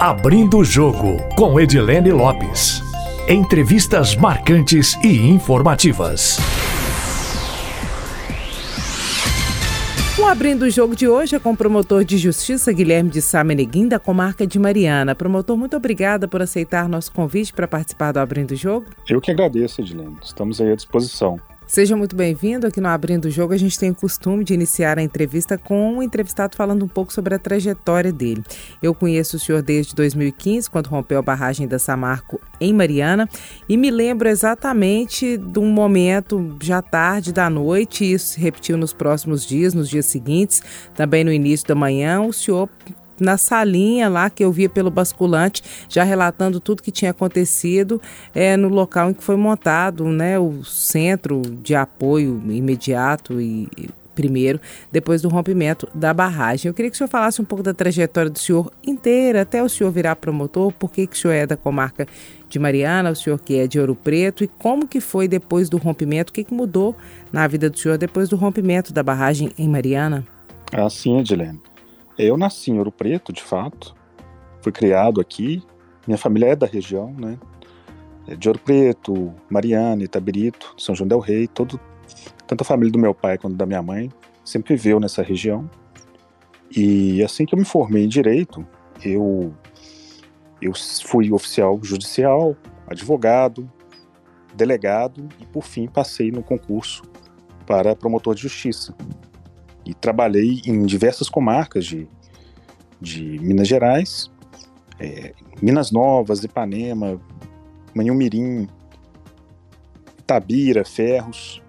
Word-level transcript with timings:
Abrindo 0.00 0.56
o 0.56 0.64
Jogo, 0.64 1.18
com 1.36 1.60
Edilene 1.60 2.10
Lopes. 2.10 2.80
Entrevistas 3.28 4.16
marcantes 4.16 4.94
e 5.04 5.28
informativas. 5.28 6.38
O 10.18 10.24
Abrindo 10.24 10.62
o 10.62 10.70
Jogo 10.70 10.96
de 10.96 11.06
hoje 11.06 11.36
é 11.36 11.38
com 11.38 11.52
o 11.52 11.56
promotor 11.56 12.02
de 12.02 12.16
justiça 12.16 12.72
Guilherme 12.72 13.10
de 13.10 13.20
Sá 13.20 13.44
Meneguim, 13.44 13.88
da 13.88 13.98
comarca 13.98 14.46
de 14.46 14.58
Mariana. 14.58 15.14
Promotor, 15.14 15.54
muito 15.58 15.76
obrigada 15.76 16.26
por 16.26 16.40
aceitar 16.40 16.88
nosso 16.88 17.12
convite 17.12 17.52
para 17.52 17.68
participar 17.68 18.12
do 18.12 18.20
Abrindo 18.20 18.52
o 18.52 18.56
Jogo. 18.56 18.86
Eu 19.06 19.20
que 19.20 19.30
agradeço, 19.30 19.82
Edilene. 19.82 20.16
Estamos 20.22 20.62
aí 20.62 20.72
à 20.72 20.76
disposição. 20.76 21.38
Seja 21.70 21.96
muito 21.96 22.16
bem-vindo. 22.16 22.66
Aqui 22.66 22.80
no 22.80 22.88
Abrindo 22.88 23.26
o 23.26 23.30
Jogo, 23.30 23.52
a 23.52 23.56
gente 23.56 23.78
tem 23.78 23.92
o 23.92 23.94
costume 23.94 24.42
de 24.42 24.52
iniciar 24.52 24.98
a 24.98 25.02
entrevista 25.04 25.56
com 25.56 25.98
um 25.98 26.02
entrevistado 26.02 26.56
falando 26.56 26.84
um 26.84 26.88
pouco 26.88 27.12
sobre 27.12 27.32
a 27.32 27.38
trajetória 27.38 28.12
dele. 28.12 28.42
Eu 28.82 28.92
conheço 28.92 29.36
o 29.36 29.38
senhor 29.38 29.62
desde 29.62 29.94
2015, 29.94 30.68
quando 30.68 30.88
rompeu 30.88 31.20
a 31.20 31.22
barragem 31.22 31.68
da 31.68 31.78
Samarco 31.78 32.40
em 32.60 32.74
Mariana, 32.74 33.28
e 33.68 33.76
me 33.76 33.88
lembro 33.88 34.28
exatamente 34.28 35.36
de 35.36 35.60
um 35.60 35.70
momento 35.70 36.56
já 36.60 36.82
tarde 36.82 37.32
da 37.32 37.48
noite, 37.48 38.04
e 38.04 38.14
isso 38.14 38.32
se 38.32 38.40
repetiu 38.40 38.76
nos 38.76 38.92
próximos 38.92 39.46
dias, 39.46 39.72
nos 39.72 39.88
dias 39.88 40.06
seguintes, 40.06 40.60
também 40.96 41.22
no 41.22 41.32
início 41.32 41.68
da 41.68 41.76
manhã, 41.76 42.20
o 42.20 42.32
senhor 42.32 42.68
na 43.20 43.36
salinha 43.36 44.08
lá 44.08 44.30
que 44.30 44.44
eu 44.44 44.50
via 44.50 44.68
pelo 44.68 44.90
basculante, 44.90 45.62
já 45.88 46.02
relatando 46.02 46.58
tudo 46.58 46.82
que 46.82 46.90
tinha 46.90 47.10
acontecido 47.10 48.00
é, 48.34 48.56
no 48.56 48.68
local 48.68 49.10
em 49.10 49.14
que 49.14 49.22
foi 49.22 49.36
montado 49.36 50.04
né, 50.06 50.38
o 50.38 50.64
centro 50.64 51.42
de 51.62 51.74
apoio 51.74 52.42
imediato 52.48 53.40
e 53.40 53.68
primeiro, 54.20 54.60
depois 54.92 55.22
do 55.22 55.30
rompimento 55.30 55.88
da 55.94 56.12
barragem. 56.12 56.68
Eu 56.68 56.74
queria 56.74 56.90
que 56.90 56.94
o 56.94 56.98
senhor 56.98 57.08
falasse 57.08 57.40
um 57.40 57.44
pouco 57.44 57.62
da 57.62 57.72
trajetória 57.72 58.30
do 58.30 58.38
senhor 58.38 58.70
inteira, 58.86 59.42
até 59.42 59.62
o 59.62 59.68
senhor 59.68 59.90
virar 59.90 60.16
promotor, 60.16 60.70
por 60.72 60.90
que, 60.90 61.06
que 61.06 61.16
o 61.16 61.18
senhor 61.18 61.32
é 61.32 61.46
da 61.46 61.56
comarca 61.56 62.06
de 62.46 62.58
Mariana, 62.58 63.10
o 63.10 63.16
senhor 63.16 63.38
que 63.38 63.56
é 63.56 63.66
de 63.66 63.80
Ouro 63.80 63.94
Preto, 63.94 64.44
e 64.44 64.48
como 64.48 64.86
que 64.86 65.00
foi 65.00 65.26
depois 65.26 65.70
do 65.70 65.78
rompimento, 65.78 66.30
o 66.30 66.34
que, 66.34 66.44
que 66.44 66.52
mudou 66.52 66.94
na 67.32 67.46
vida 67.46 67.70
do 67.70 67.78
senhor 67.78 67.96
depois 67.96 68.28
do 68.28 68.36
rompimento 68.36 68.92
da 68.92 69.02
barragem 69.02 69.52
em 69.56 69.68
Mariana? 69.68 70.26
Ah, 70.72 70.90
sim, 70.90 71.18
Edilene. 71.18 71.58
Eu 72.22 72.36
nasci 72.36 72.70
em 72.70 72.76
Ouro 72.76 72.92
Preto, 72.92 73.32
de 73.32 73.42
fato. 73.42 73.94
Fui 74.60 74.70
criado 74.70 75.22
aqui. 75.22 75.62
Minha 76.06 76.18
família 76.18 76.48
é 76.48 76.56
da 76.56 76.66
região, 76.66 77.14
né? 77.14 77.38
É 78.28 78.36
de 78.36 78.46
Ouro 78.46 78.60
Preto, 78.60 79.34
Mariana, 79.48 80.02
Itabirito, 80.02 80.74
São 80.76 80.94
João 80.94 81.08
del 81.08 81.18
Rei, 81.18 81.48
todo, 81.48 81.80
tanto 82.46 82.60
a 82.60 82.64
família 82.64 82.92
do 82.92 82.98
meu 82.98 83.14
pai 83.14 83.38
quanto 83.38 83.56
da 83.56 83.64
minha 83.64 83.82
mãe 83.82 84.12
sempre 84.44 84.76
viveu 84.76 85.00
nessa 85.00 85.22
região. 85.22 85.68
E 86.70 87.22
assim 87.24 87.46
que 87.46 87.54
eu 87.54 87.58
me 87.58 87.64
formei 87.64 88.04
em 88.04 88.08
direito, 88.08 88.66
eu 89.02 89.54
eu 90.60 90.72
fui 91.06 91.32
oficial 91.32 91.80
judicial, 91.82 92.54
advogado, 92.86 93.70
delegado 94.54 95.26
e 95.40 95.46
por 95.46 95.64
fim 95.64 95.88
passei 95.88 96.30
no 96.30 96.42
concurso 96.42 97.02
para 97.66 97.96
promotor 97.96 98.34
de 98.34 98.42
justiça 98.42 98.94
e 99.84 99.94
trabalhei 99.94 100.60
em 100.66 100.84
diversas 100.84 101.28
comarcas 101.28 101.84
de, 101.84 102.08
de 103.00 103.38
Minas 103.40 103.68
Gerais, 103.68 104.30
é, 104.98 105.32
Minas 105.60 105.90
Novas, 105.90 106.44
Ipanema, 106.44 107.20
Manhumirim, 107.94 108.68
Itabira, 110.18 110.84
Ferros. 110.84 111.62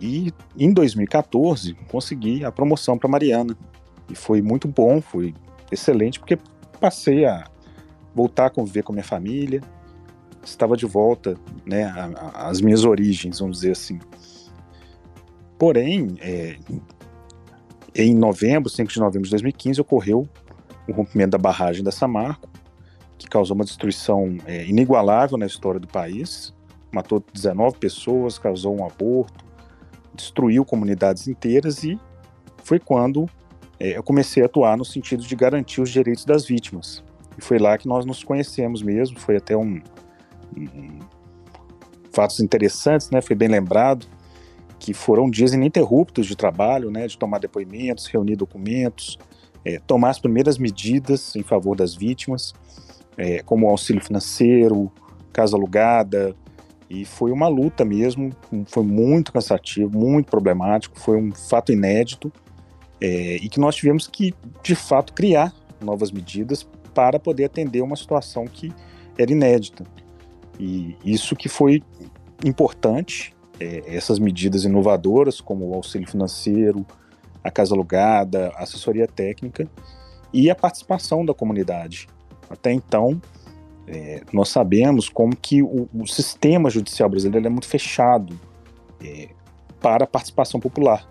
E 0.00 0.32
em 0.56 0.72
2014 0.72 1.74
consegui 1.90 2.44
a 2.44 2.52
promoção 2.52 2.98
para 2.98 3.08
Mariana. 3.08 3.56
E 4.10 4.14
foi 4.14 4.42
muito 4.42 4.68
bom, 4.68 5.00
foi 5.00 5.34
excelente, 5.72 6.18
porque 6.18 6.38
passei 6.78 7.24
a 7.24 7.48
voltar 8.14 8.46
a 8.46 8.50
conviver 8.50 8.82
com 8.82 8.92
a 8.92 8.96
minha 8.96 9.04
família, 9.04 9.62
estava 10.44 10.76
de 10.76 10.86
volta 10.86 11.36
né, 11.64 11.90
às 12.34 12.60
minhas 12.60 12.84
origens, 12.84 13.38
vamos 13.38 13.58
dizer 13.58 13.72
assim. 13.72 13.98
Porém, 15.58 16.16
é, 16.20 16.58
em 17.94 18.14
novembro, 18.14 18.68
5 18.68 18.92
de 18.92 18.98
novembro 18.98 19.24
de 19.24 19.30
2015, 19.30 19.80
ocorreu 19.80 20.28
o 20.88 20.92
rompimento 20.92 21.30
da 21.30 21.38
barragem 21.38 21.82
da 21.82 21.92
Samarco, 21.92 22.48
que 23.16 23.28
causou 23.28 23.54
uma 23.54 23.64
destruição 23.64 24.36
é, 24.46 24.66
inigualável 24.66 25.38
na 25.38 25.46
história 25.46 25.78
do 25.78 25.86
país. 25.86 26.52
Matou 26.92 27.24
19 27.32 27.78
pessoas, 27.78 28.38
causou 28.38 28.76
um 28.76 28.84
aborto, 28.84 29.44
destruiu 30.14 30.64
comunidades 30.64 31.28
inteiras 31.28 31.84
e 31.84 31.98
foi 32.62 32.78
quando 32.78 33.28
é, 33.78 33.96
eu 33.96 34.02
comecei 34.02 34.42
a 34.42 34.46
atuar 34.46 34.76
no 34.76 34.84
sentido 34.84 35.22
de 35.22 35.36
garantir 35.36 35.80
os 35.80 35.90
direitos 35.90 36.24
das 36.24 36.46
vítimas. 36.46 37.02
E 37.38 37.42
foi 37.42 37.58
lá 37.58 37.76
que 37.78 37.88
nós 37.88 38.04
nos 38.04 38.22
conhecemos 38.22 38.82
mesmo, 38.82 39.18
foi 39.18 39.36
até 39.36 39.56
um, 39.56 39.80
um 40.56 40.98
fatos 42.12 42.40
interessantes, 42.40 43.10
né? 43.10 43.20
Foi 43.20 43.34
bem 43.34 43.48
lembrado 43.48 44.06
que 44.78 44.92
foram 44.92 45.30
dias 45.30 45.52
ininterruptos 45.52 46.26
de 46.26 46.36
trabalho, 46.36 46.90
né, 46.90 47.06
de 47.06 47.16
tomar 47.16 47.38
depoimentos, 47.38 48.06
reunir 48.06 48.36
documentos, 48.36 49.18
é, 49.64 49.78
tomar 49.78 50.10
as 50.10 50.18
primeiras 50.18 50.58
medidas 50.58 51.34
em 51.36 51.42
favor 51.42 51.76
das 51.76 51.94
vítimas, 51.94 52.52
é, 53.16 53.42
como 53.42 53.68
auxílio 53.68 54.02
financeiro, 54.02 54.92
casa 55.32 55.56
alugada, 55.56 56.34
e 56.88 57.04
foi 57.04 57.32
uma 57.32 57.48
luta 57.48 57.84
mesmo, 57.84 58.30
foi 58.66 58.84
muito 58.84 59.32
cansativo, 59.32 59.96
muito 59.98 60.26
problemático, 60.26 60.98
foi 61.00 61.16
um 61.16 61.32
fato 61.32 61.72
inédito, 61.72 62.32
é, 63.00 63.36
e 63.36 63.48
que 63.48 63.58
nós 63.58 63.74
tivemos 63.74 64.06
que, 64.06 64.34
de 64.62 64.74
fato, 64.74 65.12
criar 65.12 65.52
novas 65.80 66.10
medidas 66.12 66.66
para 66.94 67.18
poder 67.18 67.46
atender 67.46 67.82
uma 67.82 67.96
situação 67.96 68.46
que 68.46 68.72
era 69.18 69.32
inédita. 69.32 69.84
E 70.58 70.96
isso 71.04 71.34
que 71.34 71.48
foi 71.48 71.82
importante, 72.44 73.33
é, 73.60 73.82
essas 73.86 74.18
medidas 74.18 74.64
inovadoras, 74.64 75.40
como 75.40 75.68
o 75.68 75.74
auxílio 75.74 76.08
financeiro, 76.08 76.84
a 77.42 77.50
casa 77.50 77.74
alugada, 77.74 78.52
a 78.56 78.62
assessoria 78.62 79.06
técnica 79.06 79.68
e 80.32 80.50
a 80.50 80.54
participação 80.54 81.24
da 81.24 81.34
comunidade. 81.34 82.08
Até 82.48 82.72
então, 82.72 83.20
é, 83.86 84.22
nós 84.32 84.48
sabemos 84.48 85.08
como 85.08 85.36
que 85.36 85.62
o, 85.62 85.88
o 85.92 86.06
sistema 86.06 86.70
judicial 86.70 87.08
brasileiro 87.08 87.46
é 87.46 87.50
muito 87.50 87.68
fechado 87.68 88.38
é, 89.02 89.28
para 89.80 90.04
a 90.04 90.06
participação 90.06 90.58
popular. 90.58 91.06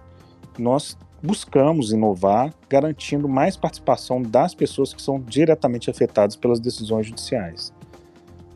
Nós 0.57 0.97
buscamos 1.21 1.91
inovar, 1.91 2.53
garantindo 2.69 3.29
mais 3.29 3.55
participação 3.55 4.21
das 4.21 4.53
pessoas 4.53 4.93
que 4.93 5.01
são 5.01 5.21
diretamente 5.21 5.89
afetadas 5.89 6.35
pelas 6.35 6.59
decisões 6.59 7.07
judiciais. 7.07 7.73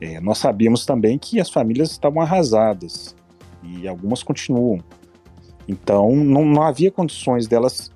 É, 0.02 0.20
nós 0.20 0.40
sabíamos 0.40 0.86
também 0.86 1.18
que 1.18 1.40
as 1.40 1.50
famílias 1.50 1.92
estavam 1.92 2.22
arrasadas, 2.22 3.16
e 3.64 3.88
algumas 3.88 4.24
continuam. 4.24 4.80
Então, 5.68 6.16
não, 6.16 6.46
não 6.46 6.62
havia 6.64 6.92
condições 6.92 7.48
delas 7.48 7.92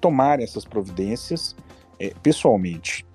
tomarem 0.00 0.44
essas 0.44 0.64
providências 0.64 1.56
é, 1.98 2.12
pessoalmente. 2.22 3.06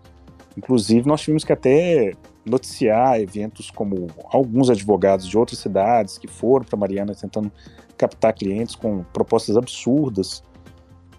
Inclusive, 0.58 1.08
nós 1.08 1.22
tivemos 1.22 1.44
que 1.44 1.54
até 1.54 2.14
noticiar 2.46 3.20
eventos 3.20 3.70
como 3.70 4.08
alguns 4.32 4.70
advogados 4.70 5.28
de 5.28 5.38
outras 5.38 5.60
cidades 5.60 6.18
que 6.18 6.28
foram 6.28 6.66
para 6.66 6.78
Mariana 6.78 7.14
tentando 7.14 7.52
captar 7.98 8.34
clientes 8.34 8.76
com 8.76 9.04
propostas 9.14 9.58
absurdas. 9.58 10.42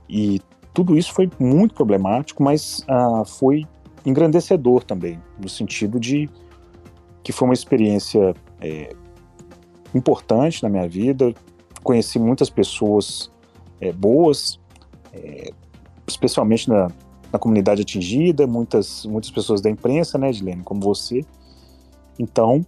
E 0.09 0.41
tudo 0.73 0.97
isso 0.97 1.13
foi 1.13 1.31
muito 1.39 1.75
problemático, 1.75 2.43
mas 2.43 2.83
ah, 2.89 3.25
foi 3.25 3.65
engrandecedor 4.07 4.83
também, 4.83 5.21
no 5.41 5.49
sentido 5.49 6.01
de 6.01 6.29
que 7.23 7.33
foi 7.33 7.49
uma 7.49 7.55
experiência 7.55 8.35
é, 8.61 8.95
importante 9.95 10.63
na 10.63 10.69
minha 10.69 10.89
vida. 10.89 11.35
Conheci 11.83 12.19
muitas 12.19 12.51
pessoas 12.51 13.31
é, 13.81 13.93
boas, 13.93 14.61
é, 15.13 15.51
especialmente 16.07 16.69
na, 16.69 16.89
na, 17.33 17.39
comunidade 17.39 17.83
atingida, 17.83 18.47
muitas, 18.47 19.07
muitas 19.07 19.31
pessoas 19.31 19.61
da 19.61 19.71
imprensa, 19.71 20.19
né, 20.19 20.31
Edilene, 20.31 20.63
como 20.63 20.81
você. 20.81 21.25
Então, 22.19 22.65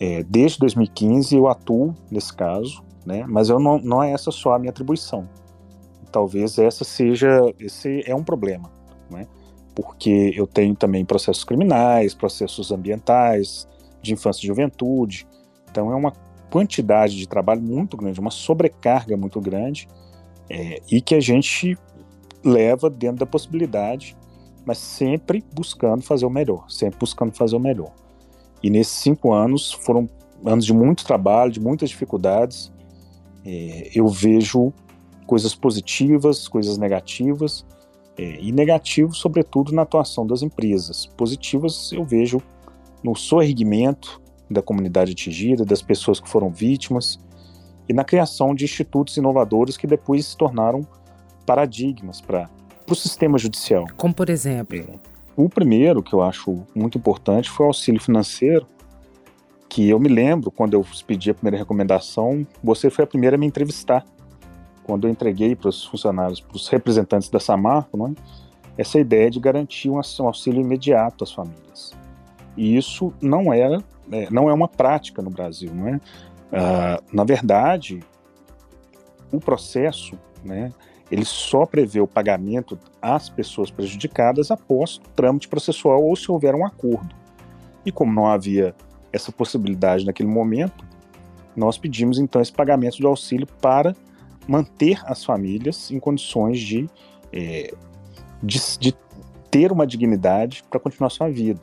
é, 0.00 0.22
desde 0.22 0.58
2015 0.58 1.36
eu 1.36 1.48
atuo 1.48 1.94
nesse 2.10 2.34
caso, 2.34 2.82
né, 3.06 3.24
mas 3.28 3.48
eu 3.48 3.58
não, 3.58 3.78
não 3.78 4.02
é 4.02 4.12
essa 4.12 4.30
só 4.30 4.54
a 4.54 4.58
minha 4.58 4.70
atribuição. 4.70 5.28
Talvez 6.10 6.58
essa 6.58 6.84
seja, 6.84 7.54
esse 7.58 8.02
é 8.06 8.14
um 8.14 8.24
problema, 8.24 8.70
né, 9.10 9.26
porque 9.74 10.32
eu 10.36 10.46
tenho 10.46 10.74
também 10.74 11.04
processos 11.04 11.44
criminais, 11.44 12.14
processos 12.14 12.70
ambientais, 12.70 13.66
de 14.02 14.12
infância 14.12 14.44
e 14.44 14.46
juventude, 14.48 15.26
então 15.70 15.92
é 15.92 15.94
uma 15.94 16.12
quantidade 16.52 17.16
de 17.16 17.26
trabalho 17.26 17.62
muito 17.62 17.96
grande, 17.96 18.20
uma 18.20 18.30
sobrecarga 18.30 19.16
muito 19.16 19.40
grande, 19.40 19.88
é, 20.50 20.82
e 20.90 21.00
que 21.00 21.14
a 21.14 21.20
gente 21.20 21.78
leva 22.44 22.90
dentro 22.90 23.16
da 23.16 23.26
possibilidade, 23.26 24.14
mas 24.66 24.76
sempre 24.76 25.42
buscando 25.54 26.02
fazer 26.02 26.26
o 26.26 26.30
melhor, 26.30 26.66
sempre 26.68 26.98
buscando 26.98 27.32
fazer 27.32 27.56
o 27.56 27.60
melhor. 27.60 27.90
E 28.62 28.68
nesses 28.68 28.92
cinco 28.92 29.32
anos 29.32 29.72
foram 29.72 30.06
anos 30.44 30.66
de 30.66 30.74
muito 30.74 31.06
trabalho, 31.06 31.50
de 31.50 31.58
muitas 31.58 31.88
dificuldades. 31.88 32.70
É, 33.46 33.90
eu 33.94 34.06
vejo 34.08 34.74
coisas 35.26 35.54
positivas, 35.54 36.46
coisas 36.48 36.76
negativas, 36.76 37.64
é, 38.18 38.38
e 38.40 38.52
negativo, 38.52 39.14
sobretudo, 39.14 39.72
na 39.72 39.82
atuação 39.82 40.26
das 40.26 40.42
empresas. 40.42 41.06
Positivas 41.06 41.92
eu 41.92 42.04
vejo 42.04 42.42
no 43.02 43.16
soerguimento 43.16 44.21
da 44.52 44.62
comunidade 44.62 45.12
atingida, 45.12 45.64
das 45.64 45.82
pessoas 45.82 46.20
que 46.20 46.28
foram 46.28 46.50
vítimas 46.50 47.18
e 47.88 47.92
na 47.92 48.04
criação 48.04 48.54
de 48.54 48.64
institutos 48.64 49.16
inovadores 49.16 49.76
que 49.76 49.86
depois 49.86 50.26
se 50.26 50.36
tornaram 50.36 50.86
paradigmas 51.44 52.20
para 52.20 52.48
o 52.88 52.94
sistema 52.94 53.38
judicial. 53.38 53.84
Como, 53.96 54.14
por 54.14 54.30
exemplo? 54.30 55.00
O 55.36 55.48
primeiro, 55.48 56.02
que 56.02 56.12
eu 56.12 56.22
acho 56.22 56.64
muito 56.74 56.98
importante, 56.98 57.50
foi 57.50 57.66
o 57.66 57.68
auxílio 57.68 58.00
financeiro, 58.00 58.66
que 59.68 59.88
eu 59.88 59.98
me 59.98 60.08
lembro, 60.08 60.50
quando 60.50 60.74
eu 60.74 60.84
pedi 61.06 61.30
a 61.30 61.34
primeira 61.34 61.56
recomendação, 61.56 62.46
você 62.62 62.90
foi 62.90 63.04
a 63.04 63.06
primeira 63.06 63.36
a 63.36 63.38
me 63.38 63.46
entrevistar. 63.46 64.04
Quando 64.84 65.06
eu 65.06 65.10
entreguei 65.10 65.56
para 65.56 65.70
os 65.70 65.84
funcionários, 65.84 66.40
para 66.40 66.56
os 66.56 66.68
representantes 66.68 67.30
da 67.30 67.40
Samarco, 67.40 67.96
não 67.96 68.08
é? 68.08 68.12
essa 68.76 68.98
ideia 68.98 69.30
de 69.30 69.38
garantir 69.40 69.90
um 69.90 70.00
auxílio 70.26 70.60
imediato 70.60 71.24
às 71.24 71.32
famílias. 71.32 71.92
E 72.56 72.76
isso 72.76 73.12
não 73.20 73.52
era, 73.52 73.82
não 74.30 74.48
é 74.48 74.52
uma 74.52 74.68
prática 74.68 75.22
no 75.22 75.30
Brasil, 75.30 75.72
não 75.74 75.88
é? 75.88 75.96
Uh, 75.96 77.16
na 77.16 77.24
verdade, 77.24 78.00
o 79.32 79.40
processo, 79.40 80.18
né, 80.44 80.70
ele 81.10 81.24
só 81.24 81.64
prevê 81.66 82.00
o 82.00 82.06
pagamento 82.06 82.78
às 83.00 83.28
pessoas 83.28 83.70
prejudicadas 83.70 84.50
após 84.50 84.96
o 84.96 85.08
trâmite 85.16 85.48
processual 85.48 86.02
ou 86.02 86.14
se 86.14 86.30
houver 86.30 86.54
um 86.54 86.64
acordo. 86.64 87.14
E 87.84 87.90
como 87.90 88.12
não 88.12 88.26
havia 88.26 88.74
essa 89.12 89.32
possibilidade 89.32 90.06
naquele 90.06 90.28
momento, 90.28 90.84
nós 91.54 91.76
pedimos 91.76 92.18
então 92.18 92.40
esse 92.40 92.52
pagamento 92.52 92.96
de 92.96 93.06
auxílio 93.06 93.46
para 93.60 93.94
manter 94.46 95.00
as 95.04 95.24
famílias 95.24 95.90
em 95.90 96.00
condições 96.00 96.58
de, 96.58 96.88
é, 97.32 97.74
de, 98.42 98.58
de 98.78 98.94
ter 99.50 99.70
uma 99.70 99.86
dignidade 99.86 100.64
para 100.70 100.80
continuar 100.80 101.10
sua 101.10 101.28
vida. 101.28 101.60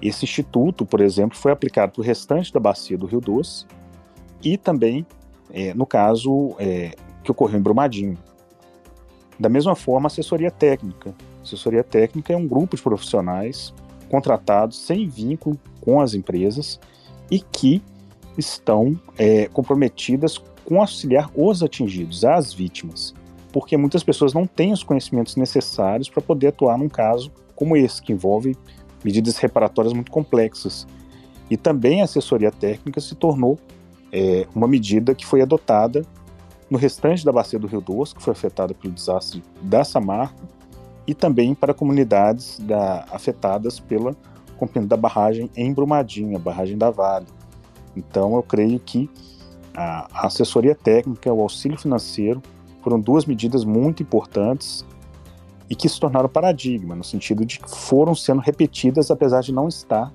Esse 0.00 0.24
instituto, 0.24 0.86
por 0.86 1.00
exemplo, 1.00 1.36
foi 1.36 1.50
aplicado 1.50 1.92
para 1.92 2.00
o 2.00 2.04
restante 2.04 2.52
da 2.52 2.60
bacia 2.60 2.96
do 2.96 3.06
Rio 3.06 3.20
Doce 3.20 3.66
e 4.42 4.56
também, 4.56 5.06
é, 5.50 5.74
no 5.74 5.84
caso 5.84 6.54
é, 6.58 6.94
que 7.24 7.30
ocorreu 7.30 7.58
em 7.58 7.62
Brumadinho. 7.62 8.16
Da 9.38 9.48
mesma 9.48 9.74
forma, 9.74 10.06
assessoria 10.06 10.50
técnica. 10.50 11.14
Assessoria 11.42 11.84
técnica 11.84 12.32
é 12.32 12.36
um 12.36 12.46
grupo 12.46 12.76
de 12.76 12.82
profissionais 12.82 13.72
contratados 14.10 14.78
sem 14.78 15.08
vínculo 15.08 15.58
com 15.80 16.00
as 16.00 16.14
empresas 16.14 16.80
e 17.30 17.40
que 17.40 17.82
estão 18.36 18.98
é, 19.16 19.46
comprometidas 19.48 20.38
com 20.64 20.80
auxiliar 20.80 21.30
os 21.34 21.62
atingidos, 21.62 22.24
as 22.24 22.52
vítimas, 22.52 23.14
porque 23.52 23.76
muitas 23.76 24.02
pessoas 24.02 24.32
não 24.32 24.46
têm 24.46 24.72
os 24.72 24.82
conhecimentos 24.82 25.36
necessários 25.36 26.08
para 26.08 26.22
poder 26.22 26.48
atuar 26.48 26.78
num 26.78 26.88
caso 26.88 27.32
como 27.54 27.76
esse, 27.76 28.02
que 28.02 28.12
envolve 28.12 28.56
medidas 29.04 29.36
reparatórias 29.36 29.92
muito 29.92 30.10
complexas. 30.10 30.86
E 31.50 31.56
também 31.56 32.00
a 32.00 32.04
assessoria 32.04 32.50
técnica 32.50 33.00
se 33.00 33.14
tornou 33.14 33.58
é, 34.12 34.46
uma 34.54 34.68
medida 34.68 35.14
que 35.14 35.24
foi 35.24 35.40
adotada 35.40 36.04
no 36.70 36.76
restante 36.76 37.24
da 37.24 37.32
bacia 37.32 37.58
do 37.58 37.66
Rio 37.66 37.80
Doce, 37.80 38.14
que 38.14 38.22
foi 38.22 38.32
afetada 38.32 38.74
pelo 38.74 38.92
desastre 38.92 39.42
da 39.62 39.84
Samarco, 39.84 40.42
e 41.06 41.14
também 41.14 41.54
para 41.54 41.72
comunidades 41.72 42.60
da, 42.60 43.06
afetadas 43.10 43.80
pela 43.80 44.14
da 44.86 44.96
barragem 44.96 45.48
em 45.56 45.72
Brumadinho, 45.72 46.36
a 46.36 46.38
barragem 46.38 46.76
da 46.76 46.90
Vale. 46.90 47.26
Então, 47.96 48.34
eu 48.34 48.42
creio 48.42 48.78
que 48.80 49.08
a 49.72 50.26
assessoria 50.26 50.74
técnica, 50.74 51.32
o 51.32 51.40
auxílio 51.40 51.78
financeiro, 51.78 52.42
foram 52.82 52.98
duas 52.98 53.24
medidas 53.24 53.64
muito 53.64 54.02
importantes 54.02 54.84
e 55.68 55.74
que 55.74 55.88
se 55.88 56.00
tornaram 56.00 56.28
paradigma, 56.28 56.94
no 56.94 57.04
sentido 57.04 57.44
de 57.44 57.58
que 57.58 57.70
foram 57.70 58.14
sendo 58.14 58.40
repetidas, 58.40 59.10
apesar 59.10 59.42
de 59.42 59.52
não 59.52 59.68
estar 59.68 60.12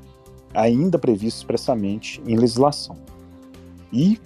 ainda 0.54 0.98
previsto 0.98 1.38
expressamente 1.38 2.22
em 2.26 2.36
legislação. 2.36 2.98
E 3.92 4.20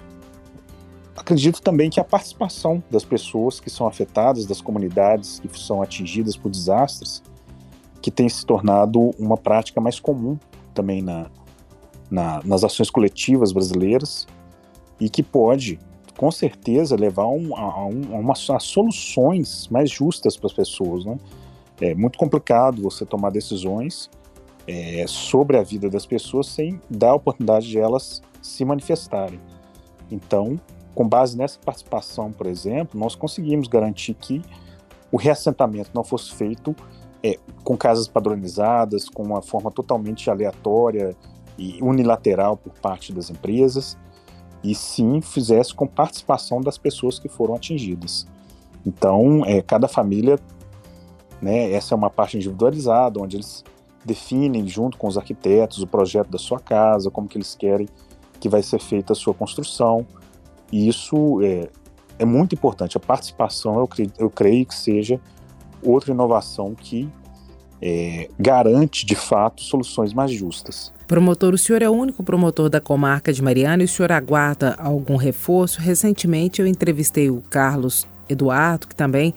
acredito 1.15 1.61
também 1.61 1.89
que 1.89 1.99
a 1.99 2.03
participação 2.03 2.81
das 2.89 3.03
pessoas 3.03 3.59
que 3.59 3.69
são 3.69 3.87
afetadas, 3.87 4.45
das 4.45 4.61
comunidades 4.61 5.39
que 5.39 5.59
são 5.59 5.81
atingidas 5.81 6.37
por 6.37 6.49
desastres, 6.49 7.21
que 8.01 8.11
tem 8.11 8.29
se 8.29 8.45
tornado 8.45 9.11
uma 9.19 9.35
prática 9.35 9.81
mais 9.81 9.99
comum 9.99 10.37
também 10.73 11.01
na, 11.01 11.29
na, 12.09 12.41
nas 12.45 12.63
ações 12.63 12.89
coletivas 12.89 13.51
brasileiras 13.51 14.27
e 14.99 15.09
que 15.09 15.21
pode, 15.21 15.79
com 16.17 16.31
certeza, 16.31 16.95
levar 16.95 17.27
um, 17.27 17.55
a, 17.55 17.85
um, 17.85 18.15
a, 18.15 18.19
uma, 18.19 18.33
a 18.33 18.59
soluções 18.59 19.67
mais 19.69 19.89
justas 19.89 20.35
para 20.35 20.47
as 20.47 20.53
pessoas. 20.53 21.05
Né? 21.05 21.17
É 21.79 21.93
muito 21.93 22.17
complicado 22.17 22.81
você 22.81 23.05
tomar 23.05 23.29
decisões 23.29 24.09
é, 24.67 25.05
sobre 25.07 25.57
a 25.57 25.63
vida 25.63 25.89
das 25.89 26.05
pessoas 26.05 26.47
sem 26.47 26.81
dar 26.89 27.11
a 27.11 27.15
oportunidade 27.15 27.67
de 27.67 27.77
elas 27.77 28.21
se 28.41 28.65
manifestarem. 28.65 29.39
Então, 30.11 30.59
com 30.95 31.07
base 31.07 31.37
nessa 31.37 31.59
participação, 31.59 32.31
por 32.31 32.47
exemplo, 32.47 32.99
nós 32.99 33.15
conseguimos 33.15 33.67
garantir 33.67 34.15
que 34.15 34.41
o 35.11 35.17
reassentamento 35.17 35.91
não 35.93 36.03
fosse 36.03 36.33
feito 36.33 36.75
é, 37.23 37.37
com 37.63 37.77
casas 37.77 38.07
padronizadas, 38.07 39.07
com 39.07 39.23
uma 39.23 39.41
forma 39.41 39.69
totalmente 39.69 40.29
aleatória 40.29 41.15
e 41.57 41.79
unilateral 41.81 42.57
por 42.57 42.73
parte 42.73 43.13
das 43.13 43.29
empresas, 43.29 43.97
e 44.63 44.73
sim 44.73 45.21
fizesse 45.21 45.73
com 45.73 45.87
participação 45.87 46.61
das 46.61 46.77
pessoas 46.77 47.19
que 47.19 47.27
foram 47.27 47.55
atingidas. 47.55 48.27
Então, 48.85 49.43
é, 49.45 49.61
cada 49.61 49.87
família, 49.87 50.39
né, 51.41 51.71
essa 51.71 51.93
é 51.93 51.97
uma 51.97 52.09
parte 52.09 52.37
individualizada, 52.37 53.19
onde 53.21 53.37
eles 53.37 53.63
definem 54.03 54.67
junto 54.67 54.97
com 54.97 55.07
os 55.07 55.17
arquitetos 55.17 55.83
o 55.83 55.87
projeto 55.87 56.29
da 56.29 56.37
sua 56.37 56.59
casa, 56.59 57.11
como 57.11 57.27
que 57.27 57.37
eles 57.37 57.55
querem 57.55 57.87
que 58.39 58.47
vai 58.47 58.61
ser 58.61 58.79
feita 58.79 59.13
a 59.13 59.15
sua 59.15 59.33
construção, 59.33 60.05
e 60.71 60.87
isso 60.87 61.41
é, 61.41 61.69
é 62.19 62.25
muito 62.25 62.53
importante. 62.53 62.97
A 62.97 62.99
participação, 62.99 63.79
eu 63.79 63.87
creio, 63.87 64.11
eu 64.17 64.29
creio 64.29 64.65
que 64.65 64.75
seja 64.75 65.19
outra 65.83 66.11
inovação 66.11 66.73
que 66.75 67.09
é, 67.81 68.29
garante, 68.39 69.05
de 69.05 69.15
fato, 69.15 69.61
soluções 69.61 70.13
mais 70.13 70.31
justas. 70.31 70.91
Promotor, 71.07 71.53
o 71.53 71.57
senhor 71.57 71.81
é 71.81 71.89
o 71.89 71.93
único 71.93 72.23
promotor 72.23 72.69
da 72.69 72.81
comarca 72.81 73.31
de 73.31 73.41
Mariana 73.41 73.81
e 73.81 73.85
o 73.85 73.89
senhor 73.89 74.11
aguarda 74.11 74.75
algum 74.77 75.15
reforço? 75.15 75.79
Recentemente 75.79 76.61
eu 76.61 76.67
entrevistei 76.67 77.29
o 77.29 77.41
Carlos 77.49 78.05
Eduardo, 78.29 78.87
que 78.87 78.95
também 78.95 79.33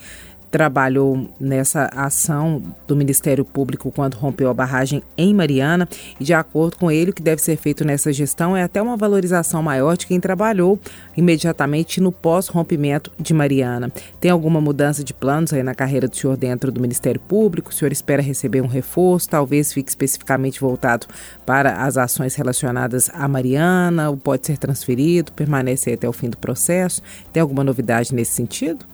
trabalhou 0.50 1.28
nessa 1.38 1.88
ação 1.94 2.62
do 2.86 2.96
Ministério 2.96 3.44
Público 3.44 3.92
quando 3.92 4.14
rompeu 4.14 4.50
a 4.50 4.54
barragem 4.54 5.02
em 5.16 5.32
Mariana 5.32 5.88
e 6.18 6.24
de 6.24 6.34
acordo 6.34 6.76
com 6.76 6.90
ele 6.90 7.10
o 7.10 7.14
que 7.14 7.22
deve 7.22 7.40
ser 7.40 7.56
feito 7.56 7.84
nessa 7.84 8.12
gestão 8.12 8.56
é 8.56 8.62
até 8.62 8.82
uma 8.82 8.96
valorização 8.96 9.62
maior 9.62 9.96
de 9.96 10.06
quem 10.06 10.18
trabalhou 10.18 10.78
imediatamente 11.16 12.00
no 12.00 12.10
pós-rompimento 12.10 13.12
de 13.18 13.32
Mariana. 13.32 13.92
Tem 14.20 14.30
alguma 14.30 14.60
mudança 14.60 15.04
de 15.04 15.14
planos 15.14 15.52
aí 15.52 15.62
na 15.62 15.74
carreira 15.74 16.08
do 16.08 16.16
senhor 16.16 16.36
dentro 16.36 16.72
do 16.72 16.80
Ministério 16.80 17.20
Público? 17.20 17.70
O 17.70 17.74
senhor 17.74 17.92
espera 17.92 18.22
receber 18.22 18.60
um 18.60 18.66
reforço, 18.66 19.28
talvez 19.28 19.72
fique 19.72 19.90
especificamente 19.90 20.60
voltado 20.60 21.06
para 21.46 21.84
as 21.84 21.96
ações 21.96 22.34
relacionadas 22.34 23.10
a 23.12 23.28
Mariana, 23.28 24.10
ou 24.10 24.16
pode 24.16 24.46
ser 24.46 24.58
transferido, 24.58 25.32
permanece 25.32 25.92
até 25.92 26.08
o 26.08 26.12
fim 26.12 26.28
do 26.28 26.38
processo? 26.38 27.02
Tem 27.32 27.40
alguma 27.40 27.62
novidade 27.62 28.14
nesse 28.14 28.32
sentido? 28.32 28.84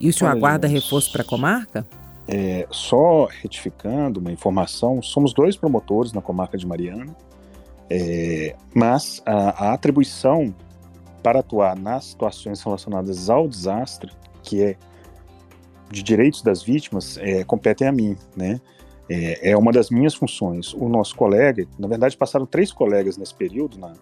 E 0.00 0.08
o 0.08 0.12
senhor 0.12 0.30
Olha, 0.30 0.38
aguarda 0.38 0.66
reforço 0.66 1.10
para 1.10 1.22
a 1.22 1.24
comarca? 1.24 1.86
É, 2.26 2.66
só 2.70 3.26
retificando 3.26 4.20
uma 4.20 4.30
informação, 4.30 5.02
somos 5.02 5.32
dois 5.32 5.56
promotores 5.56 6.12
na 6.12 6.20
comarca 6.20 6.58
de 6.58 6.66
Mariana, 6.66 7.16
é, 7.90 8.54
mas 8.74 9.22
a, 9.24 9.68
a, 9.68 9.72
atribuição 9.72 10.54
para 11.22 11.40
atuar 11.40 11.74
nas 11.76 12.04
situações 12.04 12.62
relacionadas 12.62 13.30
ao 13.30 13.48
desastre, 13.48 14.12
que 14.42 14.62
é 14.62 14.76
de 15.90 16.02
direitos 16.02 16.42
das 16.42 16.62
vítimas, 16.62 17.16
é, 17.18 17.42
competem 17.44 17.88
a 17.88 17.92
mim, 17.92 18.16
né? 18.36 18.60
É, 19.10 19.52
é 19.52 19.56
uma 19.56 19.72
das 19.72 19.88
minhas 19.88 20.14
funções. 20.14 20.74
O 20.74 20.86
nosso 20.86 21.16
colega, 21.16 21.66
na 21.78 21.88
verdade, 21.88 22.14
passaram 22.14 22.44
três 22.44 22.70
colegas 22.70 23.16
nesse 23.16 23.34
período 23.34 23.78
na, 23.78 23.94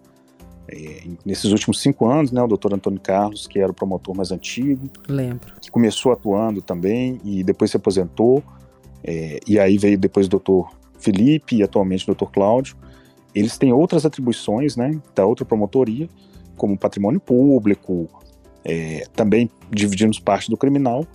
é, 0.68 1.02
nesses 1.24 1.52
últimos 1.52 1.80
cinco 1.80 2.06
anos, 2.06 2.32
né, 2.32 2.42
o 2.42 2.46
doutor 2.46 2.74
Antônio 2.74 3.00
Carlos, 3.00 3.46
que 3.46 3.58
era 3.58 3.70
o 3.70 3.74
promotor 3.74 4.14
mais 4.14 4.32
antigo. 4.32 4.88
Lembro. 5.08 5.54
Que 5.60 5.70
começou 5.70 6.12
atuando 6.12 6.60
também 6.60 7.20
e 7.24 7.44
depois 7.44 7.70
se 7.70 7.76
aposentou. 7.76 8.42
É, 9.04 9.38
e 9.46 9.58
aí 9.58 9.78
veio 9.78 9.96
depois 9.96 10.26
o 10.26 10.30
doutor 10.30 10.70
Felipe 10.98 11.56
e 11.56 11.62
atualmente 11.62 12.04
o 12.04 12.06
doutor 12.06 12.30
Cláudio. 12.32 12.76
Eles 13.34 13.58
têm 13.58 13.72
outras 13.72 14.04
atribuições, 14.04 14.76
né, 14.76 14.98
da 15.14 15.24
outra 15.24 15.44
promotoria, 15.44 16.08
como 16.56 16.76
patrimônio 16.76 17.20
público, 17.20 18.08
é, 18.64 19.04
também 19.14 19.50
dividimos 19.70 20.18
parte 20.18 20.50
do 20.50 20.56
criminal. 20.56 21.06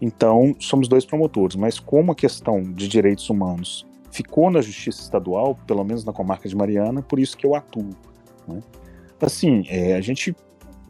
Então, 0.00 0.54
somos 0.58 0.88
dois 0.88 1.04
promotores, 1.04 1.56
mas 1.56 1.78
como 1.78 2.12
a 2.12 2.14
questão 2.14 2.62
de 2.62 2.88
direitos 2.88 3.28
humanos 3.30 3.86
ficou 4.10 4.50
na 4.50 4.60
Justiça 4.60 5.00
Estadual, 5.02 5.56
pelo 5.66 5.84
menos 5.84 6.04
na 6.04 6.12
comarca 6.12 6.48
de 6.48 6.56
Mariana, 6.56 7.02
por 7.02 7.18
isso 7.18 7.36
que 7.36 7.46
eu 7.46 7.54
atuo. 7.54 7.90
Né? 8.48 8.60
Assim, 9.20 9.64
é, 9.68 9.94
a 9.94 10.00
gente 10.00 10.34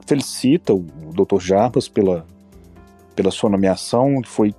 felicita 0.06 0.74
o, 0.74 0.86
o 1.06 1.24
Dr. 1.24 1.40
Jarbas 1.40 1.88
pela, 1.88 2.26
pela 3.14 3.30
sua 3.30 3.50
nomeação, 3.50 4.22
foi 4.24 4.54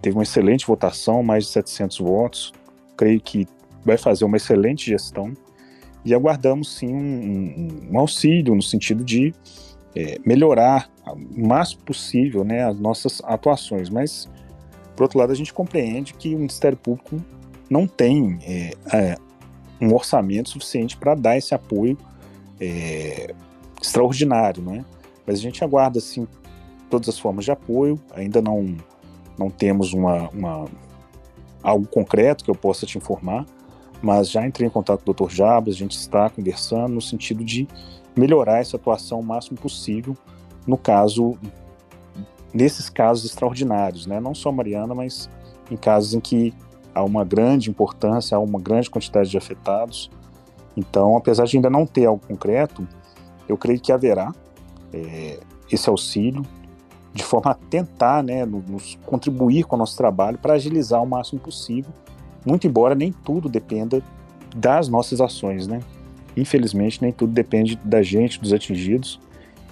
teve 0.00 0.16
uma 0.16 0.22
excelente 0.22 0.66
votação, 0.66 1.22
mais 1.22 1.44
de 1.44 1.50
700 1.50 1.98
votos. 1.98 2.52
Creio 2.96 3.20
que 3.20 3.46
vai 3.84 3.98
fazer 3.98 4.24
uma 4.24 4.36
excelente 4.36 4.86
gestão 4.86 5.32
e 6.04 6.14
aguardamos 6.14 6.76
sim 6.76 6.94
um, 6.94 7.90
um 7.90 7.98
auxílio 7.98 8.54
no 8.54 8.62
sentido 8.62 9.02
de 9.02 9.34
é, 9.96 10.18
melhorar 10.24 10.88
o 11.04 11.48
máximo 11.48 11.82
possível 11.82 12.44
né, 12.44 12.64
as 12.64 12.78
nossas 12.78 13.20
atuações. 13.24 13.88
Mas, 13.88 14.28
por 14.94 15.04
outro 15.04 15.18
lado, 15.18 15.32
a 15.32 15.34
gente 15.34 15.52
compreende 15.52 16.14
que 16.14 16.34
o 16.34 16.38
Ministério 16.38 16.78
Público 16.78 17.20
não 17.68 17.86
tem 17.86 18.38
é, 18.42 18.74
é, 18.92 19.16
um 19.80 19.92
orçamento 19.92 20.50
suficiente 20.50 20.96
para 20.96 21.14
dar 21.14 21.36
esse 21.36 21.54
apoio 21.54 21.98
é, 22.60 23.34
extraordinário, 23.80 24.62
né? 24.62 24.84
Mas 25.26 25.38
a 25.38 25.42
gente 25.42 25.62
aguarda, 25.62 26.00
sim, 26.00 26.26
todas 26.88 27.08
as 27.08 27.18
formas 27.18 27.44
de 27.44 27.50
apoio. 27.50 28.00
Ainda 28.14 28.40
não, 28.40 28.76
não 29.38 29.50
temos 29.50 29.92
uma, 29.92 30.28
uma 30.30 30.66
algo 31.62 31.86
concreto 31.86 32.44
que 32.44 32.50
eu 32.50 32.54
possa 32.54 32.86
te 32.86 32.96
informar, 32.96 33.44
mas 34.00 34.30
já 34.30 34.46
entrei 34.46 34.68
em 34.68 34.70
contato 34.70 35.02
com 35.02 35.10
o 35.10 35.14
Dr. 35.14 35.34
Jabas, 35.34 35.74
a 35.74 35.78
gente 35.78 35.96
está 35.96 36.30
conversando 36.30 36.94
no 36.94 37.00
sentido 37.00 37.44
de 37.44 37.66
melhorar 38.16 38.60
essa 38.60 38.76
atuação 38.76 39.20
o 39.20 39.24
máximo 39.24 39.58
possível 39.58 40.16
no 40.66 40.78
caso 40.78 41.36
nesses 42.52 42.88
casos 42.88 43.24
extraordinários, 43.24 44.06
né? 44.06 44.18
Não 44.18 44.34
só 44.34 44.50
Mariana, 44.50 44.94
mas 44.94 45.28
em 45.70 45.76
casos 45.76 46.14
em 46.14 46.20
que 46.20 46.54
há 46.94 47.04
uma 47.04 47.24
grande 47.24 47.68
importância, 47.68 48.36
há 48.36 48.40
uma 48.40 48.58
grande 48.58 48.88
quantidade 48.88 49.28
de 49.28 49.36
afetados. 49.36 50.10
Então, 50.76 51.16
apesar 51.16 51.44
de 51.44 51.56
ainda 51.56 51.70
não 51.70 51.86
ter 51.86 52.06
algo 52.06 52.24
concreto, 52.26 52.86
eu 53.48 53.56
creio 53.56 53.80
que 53.80 53.92
haverá 53.92 54.32
é, 54.92 55.38
esse 55.70 55.88
auxílio 55.88 56.42
de 57.12 57.24
forma 57.24 57.52
a 57.52 57.54
tentar, 57.54 58.22
né, 58.22 58.44
nos 58.44 58.98
contribuir 59.06 59.64
com 59.64 59.74
o 59.74 59.78
nosso 59.78 59.96
trabalho 59.96 60.36
para 60.36 60.52
agilizar 60.52 61.02
o 61.02 61.06
máximo 61.06 61.40
possível 61.40 61.90
muito 62.46 62.66
embora 62.66 62.94
nem 62.94 63.10
tudo 63.10 63.48
dependa 63.48 64.00
das 64.54 64.88
nossas 64.88 65.20
ações, 65.20 65.66
né? 65.66 65.80
Infelizmente, 66.36 67.02
nem 67.02 67.12
tudo 67.12 67.32
depende 67.32 67.76
da 67.84 68.02
gente, 68.02 68.40
dos 68.40 68.52
atingidos. 68.52 69.20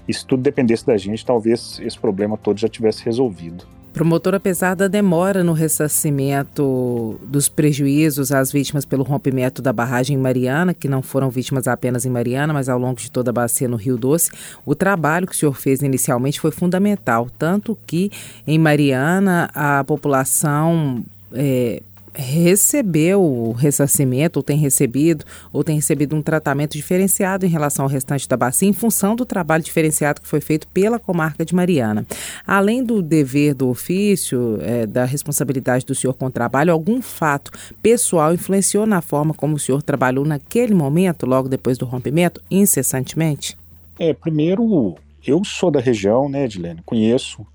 E 0.09 0.13
se 0.13 0.27
tudo 0.27 0.43
dependesse 0.43 0.85
da 0.85 0.97
gente, 0.97 1.25
talvez 1.25 1.79
esse 1.81 1.99
problema 1.99 2.37
todo 2.37 2.59
já 2.59 2.69
tivesse 2.69 3.05
resolvido. 3.05 3.65
Promotor, 3.95 4.35
apesar 4.35 4.75
da 4.75 4.89
demora 4.89 5.45
no 5.45 5.53
ressarcimento 5.53 7.17
dos 7.23 7.49
prejuízos 7.49 8.33
às 8.33 8.51
vítimas 8.51 8.85
pelo 8.85 9.05
rompimento 9.05 9.63
da 9.63 9.73
barragem 9.73 10.19
Mariana, 10.19 10.75
que 10.75 10.89
não 10.89 11.01
foram 11.01 11.31
vítimas 11.31 11.69
apenas 11.69 12.05
em 12.05 12.11
Mariana, 12.11 12.53
mas 12.53 12.69
ao 12.69 12.77
longo 12.77 12.99
de 12.99 13.09
toda 13.09 13.31
a 13.31 13.33
bacia 13.33 13.69
no 13.69 13.77
Rio 13.77 13.97
Doce, 13.97 14.33
o 14.67 14.75
trabalho 14.75 15.29
que 15.29 15.33
o 15.33 15.37
senhor 15.37 15.55
fez 15.55 15.81
inicialmente 15.81 16.41
foi 16.41 16.51
fundamental, 16.51 17.31
tanto 17.39 17.79
que 17.87 18.11
em 18.45 18.59
Mariana 18.59 19.49
a 19.55 19.85
população 19.85 21.05
é, 21.33 21.81
recebeu 22.15 23.23
o 23.23 23.53
ressarcimento, 23.53 24.39
ou 24.39 24.43
tem 24.43 24.57
recebido, 24.57 25.25
ou 25.53 25.65
tem 25.65 25.77
recebido 25.77 26.15
um 26.15 26.23
tratamento 26.23 26.73
diferenciado 26.73 27.45
em 27.45 27.49
relação 27.49 27.85
ao 27.85 27.91
restante 27.91 28.29
da 28.29 28.37
bacia, 28.37 28.69
em 28.69 28.73
função 28.73 29.17
do 29.17 29.25
trabalho 29.25 29.65
diferenciado 29.65 30.21
que 30.21 30.29
foi 30.29 30.41
feito 30.41 30.69
pela 30.69 30.99
comarca 30.99 31.45
de 31.45 31.55
Mariana. 31.55 32.07
Além 32.47 32.85
do 32.85 33.03
dever 33.03 33.55
do 33.55 33.69
ofício, 33.69 34.59
é, 34.63 34.87
da 34.87 35.05
responsabilidade 35.05 35.85
do 35.85 35.95
senhor 35.95 36.15
com 36.15 36.27
o 36.27 36.31
trabalho, 36.31 36.73
algum 36.73 37.03
fato 37.03 37.51
pessoal 37.83 38.33
influenciou 38.33 38.87
na 38.87 39.03
forma 39.03 39.35
como 39.35 39.57
o 39.57 39.59
senhor 39.59 39.83
trabalhou 39.83 40.25
naquele 40.25 40.75
momento, 40.75 41.27
logo 41.27 41.49
depois 41.49 41.77
do 41.77 41.85
rompimento, 41.85 42.41
incessantemente? 42.51 43.57
É, 43.99 44.13
primeiro, 44.13 44.95
eu 45.27 45.45
sou 45.45 45.71
da 45.71 45.81
região, 45.81 46.29
né, 46.29 46.45
Edilene? 46.45 46.81
Conheço 46.85 47.47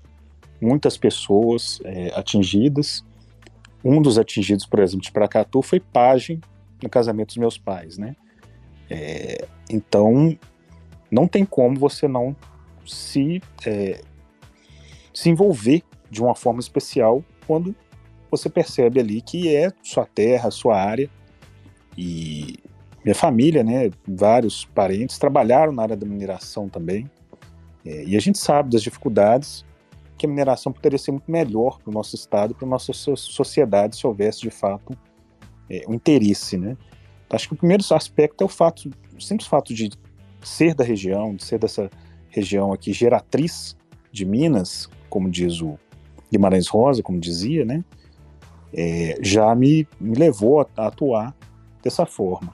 muitas 0.60 0.98
pessoas 0.98 1.80
é, 1.84 2.12
atingidas 2.14 3.02
um 3.84 4.00
dos 4.00 4.18
atingidos, 4.18 4.66
por 4.66 4.80
exemplo, 4.80 5.02
de 5.02 5.12
Pracatu 5.12 5.62
foi 5.62 5.80
pajem 5.80 6.40
no 6.82 6.88
casamento 6.88 7.28
dos 7.28 7.36
meus 7.36 7.58
pais, 7.58 7.98
né? 7.98 8.14
É, 8.88 9.46
então, 9.70 10.36
não 11.10 11.26
tem 11.26 11.44
como 11.44 11.78
você 11.78 12.08
não 12.08 12.34
se, 12.86 13.40
é, 13.64 14.00
se 15.14 15.28
envolver 15.28 15.82
de 16.10 16.22
uma 16.22 16.34
forma 16.34 16.60
especial 16.60 17.24
quando 17.46 17.74
você 18.30 18.48
percebe 18.48 19.00
ali 19.00 19.20
que 19.20 19.54
é 19.54 19.72
sua 19.82 20.06
terra, 20.06 20.50
sua 20.50 20.80
área. 20.80 21.08
E 21.96 22.58
minha 23.04 23.14
família, 23.14 23.64
né, 23.64 23.90
vários 24.06 24.64
parentes 24.64 25.18
trabalharam 25.18 25.72
na 25.72 25.82
área 25.82 25.96
da 25.96 26.06
mineração 26.06 26.68
também. 26.68 27.10
É, 27.84 28.04
e 28.04 28.16
a 28.16 28.20
gente 28.20 28.38
sabe 28.38 28.70
das 28.70 28.82
dificuldades 28.82 29.64
que 30.20 30.26
a 30.26 30.28
mineração 30.28 30.70
poderia 30.70 30.98
ser 30.98 31.12
muito 31.12 31.30
melhor 31.30 31.78
para 31.78 31.90
o 31.90 31.94
nosso 31.94 32.14
estado, 32.14 32.54
para 32.54 32.66
a 32.66 32.68
nossa 32.68 32.92
sociedade, 32.92 33.96
se 33.96 34.06
houvesse 34.06 34.42
de 34.42 34.50
fato 34.50 34.94
é, 35.70 35.82
um 35.88 35.94
interesse, 35.94 36.58
né? 36.58 36.76
Acho 37.30 37.48
que 37.48 37.54
o 37.54 37.56
primeiro 37.56 37.82
aspecto 37.94 38.42
é 38.42 38.44
o 38.44 38.48
fato, 38.48 38.90
o 39.16 39.20
simples 39.20 39.48
fato 39.48 39.72
de 39.72 39.88
ser 40.42 40.74
da 40.74 40.84
região, 40.84 41.34
de 41.34 41.42
ser 41.42 41.58
dessa 41.58 41.88
região 42.28 42.70
aqui 42.70 42.92
geratriz 42.92 43.74
de 44.12 44.26
Minas, 44.26 44.90
como 45.08 45.30
diz 45.30 45.62
o 45.62 45.78
Guimarães 46.30 46.68
Rosa, 46.68 47.02
como 47.02 47.18
dizia, 47.18 47.64
né? 47.64 47.82
É, 48.74 49.16
já 49.22 49.54
me, 49.54 49.88
me 49.98 50.16
levou 50.16 50.60
a, 50.60 50.86
atuar 50.86 51.34
dessa 51.82 52.04
forma. 52.04 52.52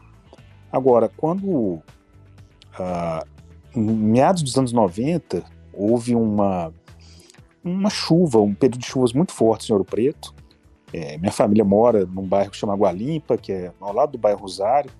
Agora, 0.70 1.10
quando 1.16 1.82
ah, 2.78 3.26
meados 3.74 4.42
dos 4.44 4.56
anos 4.56 4.72
90 4.72 5.42
houve 5.72 6.14
uma 6.14 6.72
uma 7.70 7.90
chuva, 7.90 8.40
um 8.40 8.54
período 8.54 8.80
de 8.80 8.86
chuvas 8.86 9.12
muito 9.12 9.32
fortes 9.32 9.68
em 9.68 9.72
Ouro 9.72 9.84
Preto. 9.84 10.34
É, 10.92 11.18
minha 11.18 11.32
família 11.32 11.64
mora 11.64 12.06
num 12.06 12.26
bairro 12.26 12.50
que 12.50 12.56
chama 12.56 12.72
Água 12.72 12.92
Limpa, 12.92 13.36
que 13.36 13.52
é 13.52 13.72
ao 13.80 13.92
lado 13.92 14.12
do 14.12 14.18
bairro 14.18 14.40
Rosário, 14.40 14.90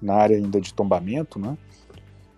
na 0.00 0.14
área 0.14 0.36
ainda 0.36 0.60
de 0.60 0.72
tombamento, 0.72 1.38
né? 1.38 1.56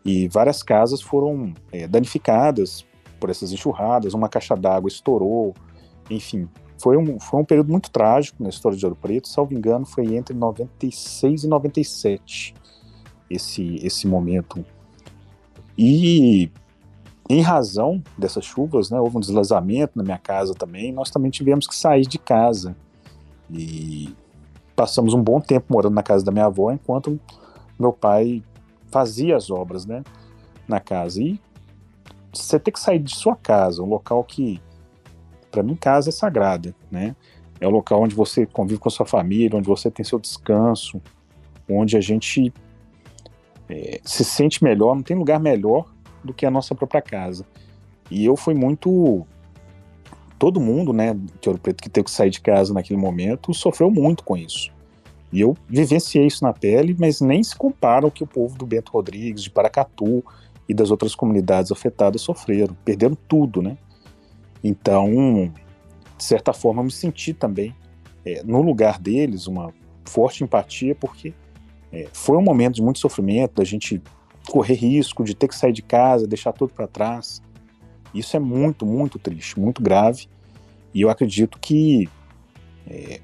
E 0.04 0.26
várias 0.28 0.62
casas 0.62 1.00
foram 1.00 1.52
é, 1.70 1.86
danificadas 1.86 2.84
por 3.20 3.30
essas 3.30 3.52
enxurradas, 3.52 4.14
uma 4.14 4.28
caixa 4.28 4.54
d'água 4.54 4.88
estourou, 4.88 5.54
enfim. 6.10 6.48
Foi 6.78 6.96
um, 6.96 7.18
foi 7.20 7.40
um 7.40 7.44
período 7.44 7.70
muito 7.70 7.90
trágico 7.90 8.42
na 8.42 8.48
história 8.48 8.76
de 8.76 8.84
Ouro 8.84 8.96
Preto, 8.96 9.28
salvo 9.28 9.54
engano, 9.54 9.86
foi 9.86 10.14
entre 10.14 10.34
96 10.34 11.44
e 11.44 11.48
97 11.48 12.54
esse, 13.30 13.76
esse 13.76 14.06
momento. 14.06 14.64
E 15.76 16.50
em 17.28 17.40
razão 17.40 18.02
dessas 18.18 18.44
chuvas, 18.44 18.90
né, 18.90 19.00
houve 19.00 19.16
um 19.16 19.20
deslizamento 19.20 19.92
na 19.96 20.02
minha 20.02 20.18
casa 20.18 20.54
também, 20.54 20.92
nós 20.92 21.10
também 21.10 21.30
tivemos 21.30 21.66
que 21.66 21.74
sair 21.74 22.06
de 22.06 22.18
casa. 22.18 22.76
E 23.50 24.14
passamos 24.76 25.14
um 25.14 25.22
bom 25.22 25.40
tempo 25.40 25.72
morando 25.72 25.94
na 25.94 26.02
casa 26.02 26.24
da 26.24 26.30
minha 26.30 26.46
avó, 26.46 26.70
enquanto 26.70 27.18
meu 27.78 27.92
pai 27.92 28.42
fazia 28.90 29.36
as 29.36 29.50
obras, 29.50 29.86
né, 29.86 30.02
na 30.68 30.80
casa. 30.80 31.22
E 31.22 31.40
você 32.32 32.58
ter 32.58 32.72
que 32.72 32.80
sair 32.80 32.98
de 32.98 33.14
sua 33.14 33.36
casa, 33.36 33.82
um 33.82 33.86
local 33.86 34.22
que, 34.22 34.60
para 35.50 35.62
mim, 35.62 35.76
casa 35.76 36.10
é 36.10 36.12
sagrada, 36.12 36.74
né? 36.90 37.16
É 37.60 37.66
o 37.66 37.70
local 37.70 38.02
onde 38.02 38.14
você 38.14 38.44
convive 38.44 38.80
com 38.80 38.90
sua 38.90 39.06
família, 39.06 39.56
onde 39.56 39.68
você 39.68 39.90
tem 39.90 40.04
seu 40.04 40.18
descanso, 40.18 41.00
onde 41.70 41.96
a 41.96 42.00
gente 42.00 42.52
é, 43.68 44.00
se 44.04 44.24
sente 44.24 44.62
melhor, 44.62 44.96
não 44.96 45.02
tem 45.02 45.16
lugar 45.16 45.38
melhor 45.38 45.93
do 46.24 46.32
que 46.32 46.46
a 46.46 46.50
nossa 46.50 46.74
própria 46.74 47.02
casa. 47.02 47.44
E 48.10 48.24
eu 48.24 48.36
fui 48.36 48.54
muito. 48.54 49.26
Todo 50.38 50.60
mundo, 50.60 50.92
né, 50.92 51.14
de 51.40 51.48
Ouro 51.48 51.60
Preto 51.60 51.82
que 51.82 51.88
teve 51.88 52.04
que 52.04 52.10
sair 52.10 52.30
de 52.30 52.40
casa 52.40 52.74
naquele 52.74 52.98
momento, 52.98 53.54
sofreu 53.54 53.90
muito 53.90 54.24
com 54.24 54.36
isso. 54.36 54.72
E 55.32 55.40
eu 55.40 55.56
vivenciei 55.68 56.26
isso 56.26 56.44
na 56.44 56.52
pele, 56.52 56.94
mas 56.98 57.20
nem 57.20 57.42
se 57.42 57.56
compara 57.56 58.04
ao 58.04 58.10
que 58.10 58.22
o 58.22 58.26
povo 58.26 58.56
do 58.56 58.66
Bento 58.66 58.92
Rodrigues, 58.92 59.42
de 59.42 59.50
Paracatu 59.50 60.24
e 60.68 60.74
das 60.74 60.90
outras 60.90 61.14
comunidades 61.14 61.72
afetadas 61.72 62.20
sofreram. 62.20 62.76
Perderam 62.84 63.16
tudo, 63.28 63.62
né? 63.62 63.76
Então, 64.62 65.52
de 66.16 66.24
certa 66.24 66.52
forma, 66.52 66.80
eu 66.80 66.84
me 66.84 66.90
senti 66.90 67.32
também 67.32 67.74
é, 68.24 68.42
no 68.44 68.62
lugar 68.62 68.98
deles, 68.98 69.46
uma 69.46 69.72
forte 70.04 70.42
empatia, 70.42 70.94
porque 70.94 71.34
é, 71.92 72.08
foi 72.12 72.36
um 72.36 72.42
momento 72.42 72.76
de 72.76 72.82
muito 72.82 72.98
sofrimento, 72.98 73.56
da 73.56 73.64
gente 73.64 74.00
correr 74.48 74.74
risco 74.74 75.24
de 75.24 75.34
ter 75.34 75.48
que 75.48 75.56
sair 75.56 75.72
de 75.72 75.82
casa, 75.82 76.26
deixar 76.26 76.52
tudo 76.52 76.72
para 76.72 76.86
trás. 76.86 77.42
Isso 78.14 78.36
é 78.36 78.40
muito, 78.40 78.86
muito 78.86 79.18
triste, 79.18 79.58
muito 79.58 79.82
grave. 79.82 80.26
E 80.92 81.00
eu 81.00 81.10
acredito 81.10 81.58
que 81.58 82.08
é, 82.86 83.20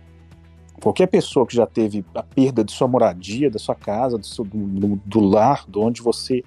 qualquer 0.80 1.06
pessoa 1.06 1.46
que 1.46 1.54
já 1.54 1.66
teve 1.66 2.04
a 2.14 2.22
perda 2.22 2.64
de 2.64 2.72
sua 2.72 2.88
moradia, 2.88 3.50
da 3.50 3.58
sua 3.58 3.74
casa, 3.74 4.18
do, 4.18 4.26
seu, 4.26 4.44
do, 4.44 5.00
do 5.04 5.20
lar, 5.20 5.64
de 5.68 5.78
onde 5.78 6.02
você 6.02 6.42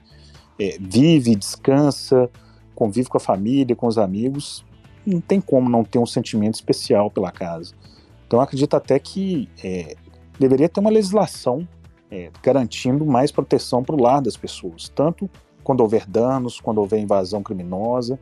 é, 0.59 0.77
vive, 0.79 1.35
descansa, 1.35 2.29
convive 2.75 3.07
com 3.07 3.17
a 3.17 3.21
família, 3.21 3.75
com 3.75 3.87
os 3.87 3.97
amigos, 3.97 4.65
não 5.05 5.21
tem 5.21 5.39
como 5.39 5.69
não 5.69 5.83
ter 5.83 5.99
um 5.99 6.05
sentimento 6.05 6.55
especial 6.55 7.09
pela 7.09 7.31
casa. 7.31 7.73
Então 8.27 8.41
acredito 8.41 8.75
até 8.75 8.97
que 8.99 9.47
é, 9.63 9.95
deveria 10.39 10.67
ter 10.67 10.79
uma 10.79 10.89
legislação 10.89 11.67
é, 12.13 12.29
garantindo 12.43 13.03
mais 13.07 13.31
proteção 13.31 13.83
para 13.83 13.95
o 13.95 13.99
lar 13.99 14.21
das 14.21 14.37
pessoas, 14.37 14.87
tanto 14.87 15.27
quando 15.63 15.81
houver 15.81 16.05
danos, 16.05 16.61
quando 16.61 16.77
houver 16.77 16.99
invasão 16.99 17.41
criminosa. 17.41 18.19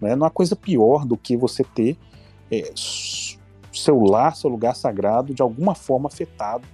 Né? 0.00 0.14
Não 0.14 0.24
há 0.24 0.30
coisa 0.30 0.54
pior 0.54 1.04
do 1.04 1.16
que 1.16 1.36
você 1.36 1.64
ter 1.64 1.96
é, 2.48 2.72
seu 2.76 4.00
lar, 4.00 4.36
seu 4.36 4.48
lugar 4.48 4.76
sagrado, 4.76 5.34
de 5.34 5.42
alguma 5.42 5.74
forma 5.74 6.06
afetado, 6.06 6.64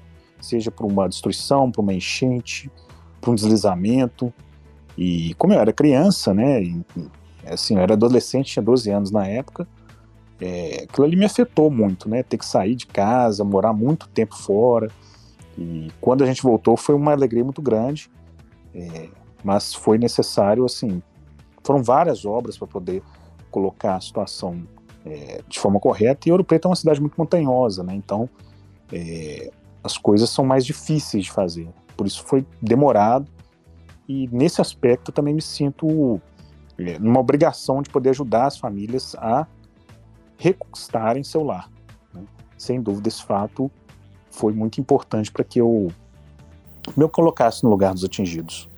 seja 0.42 0.70
por 0.70 0.84
uma 0.84 1.08
destruição, 1.08 1.72
por 1.72 1.80
uma 1.80 1.94
enchente, 1.94 2.70
por 3.18 3.30
um 3.30 3.34
deslizamento. 3.34 4.30
E 4.96 5.32
como 5.38 5.54
eu 5.54 5.60
era 5.60 5.72
criança, 5.72 6.34
né, 6.34 6.62
e, 6.62 6.84
assim, 7.46 7.76
eu 7.76 7.80
era 7.80 7.94
adolescente, 7.94 8.52
tinha 8.52 8.62
12 8.62 8.90
anos 8.90 9.10
na 9.10 9.26
época, 9.26 9.66
é, 10.38 10.84
aquilo 10.84 11.06
ali 11.06 11.16
me 11.16 11.24
afetou 11.24 11.70
muito, 11.70 12.10
né, 12.10 12.22
ter 12.22 12.36
que 12.36 12.44
sair 12.44 12.74
de 12.74 12.86
casa, 12.86 13.42
morar 13.42 13.72
muito 13.72 14.06
tempo 14.08 14.36
fora. 14.36 14.90
E 15.58 15.90
quando 16.00 16.22
a 16.22 16.26
gente 16.26 16.40
voltou 16.40 16.76
foi 16.76 16.94
uma 16.94 17.10
alegria 17.10 17.42
muito 17.42 17.60
grande, 17.60 18.08
é, 18.72 19.08
mas 19.42 19.74
foi 19.74 19.98
necessário, 19.98 20.64
assim, 20.64 21.02
foram 21.64 21.82
várias 21.82 22.24
obras 22.24 22.56
para 22.56 22.68
poder 22.68 23.02
colocar 23.50 23.96
a 23.96 24.00
situação 24.00 24.62
é, 25.04 25.42
de 25.48 25.58
forma 25.58 25.80
correta. 25.80 26.28
E 26.28 26.32
Ouro 26.32 26.44
Preto 26.44 26.66
é 26.66 26.68
uma 26.68 26.76
cidade 26.76 27.00
muito 27.00 27.16
montanhosa, 27.16 27.82
né? 27.82 27.92
Então 27.94 28.28
é, 28.92 29.50
as 29.82 29.98
coisas 29.98 30.30
são 30.30 30.44
mais 30.44 30.64
difíceis 30.64 31.24
de 31.24 31.32
fazer. 31.32 31.68
Por 31.96 32.06
isso 32.06 32.22
foi 32.24 32.46
demorado. 32.62 33.28
E 34.08 34.28
nesse 34.28 34.60
aspecto 34.60 35.10
também 35.10 35.34
me 35.34 35.42
sinto 35.42 36.20
é, 36.78 36.98
numa 37.00 37.18
obrigação 37.18 37.82
de 37.82 37.90
poder 37.90 38.10
ajudar 38.10 38.46
as 38.46 38.58
famílias 38.58 39.16
a 39.16 39.44
reconquistarem 40.38 41.24
seu 41.24 41.42
lar. 41.42 41.68
Né? 42.14 42.22
Sem 42.56 42.80
dúvida, 42.80 43.08
esse 43.08 43.24
fato 43.24 43.70
foi 44.30 44.52
muito 44.52 44.80
importante 44.80 45.30
para 45.30 45.44
que 45.44 45.60
eu 45.60 45.92
me 46.96 47.08
colocasse 47.08 47.64
no 47.64 47.70
lugar 47.70 47.92
dos 47.92 48.04
atingidos. 48.04 48.68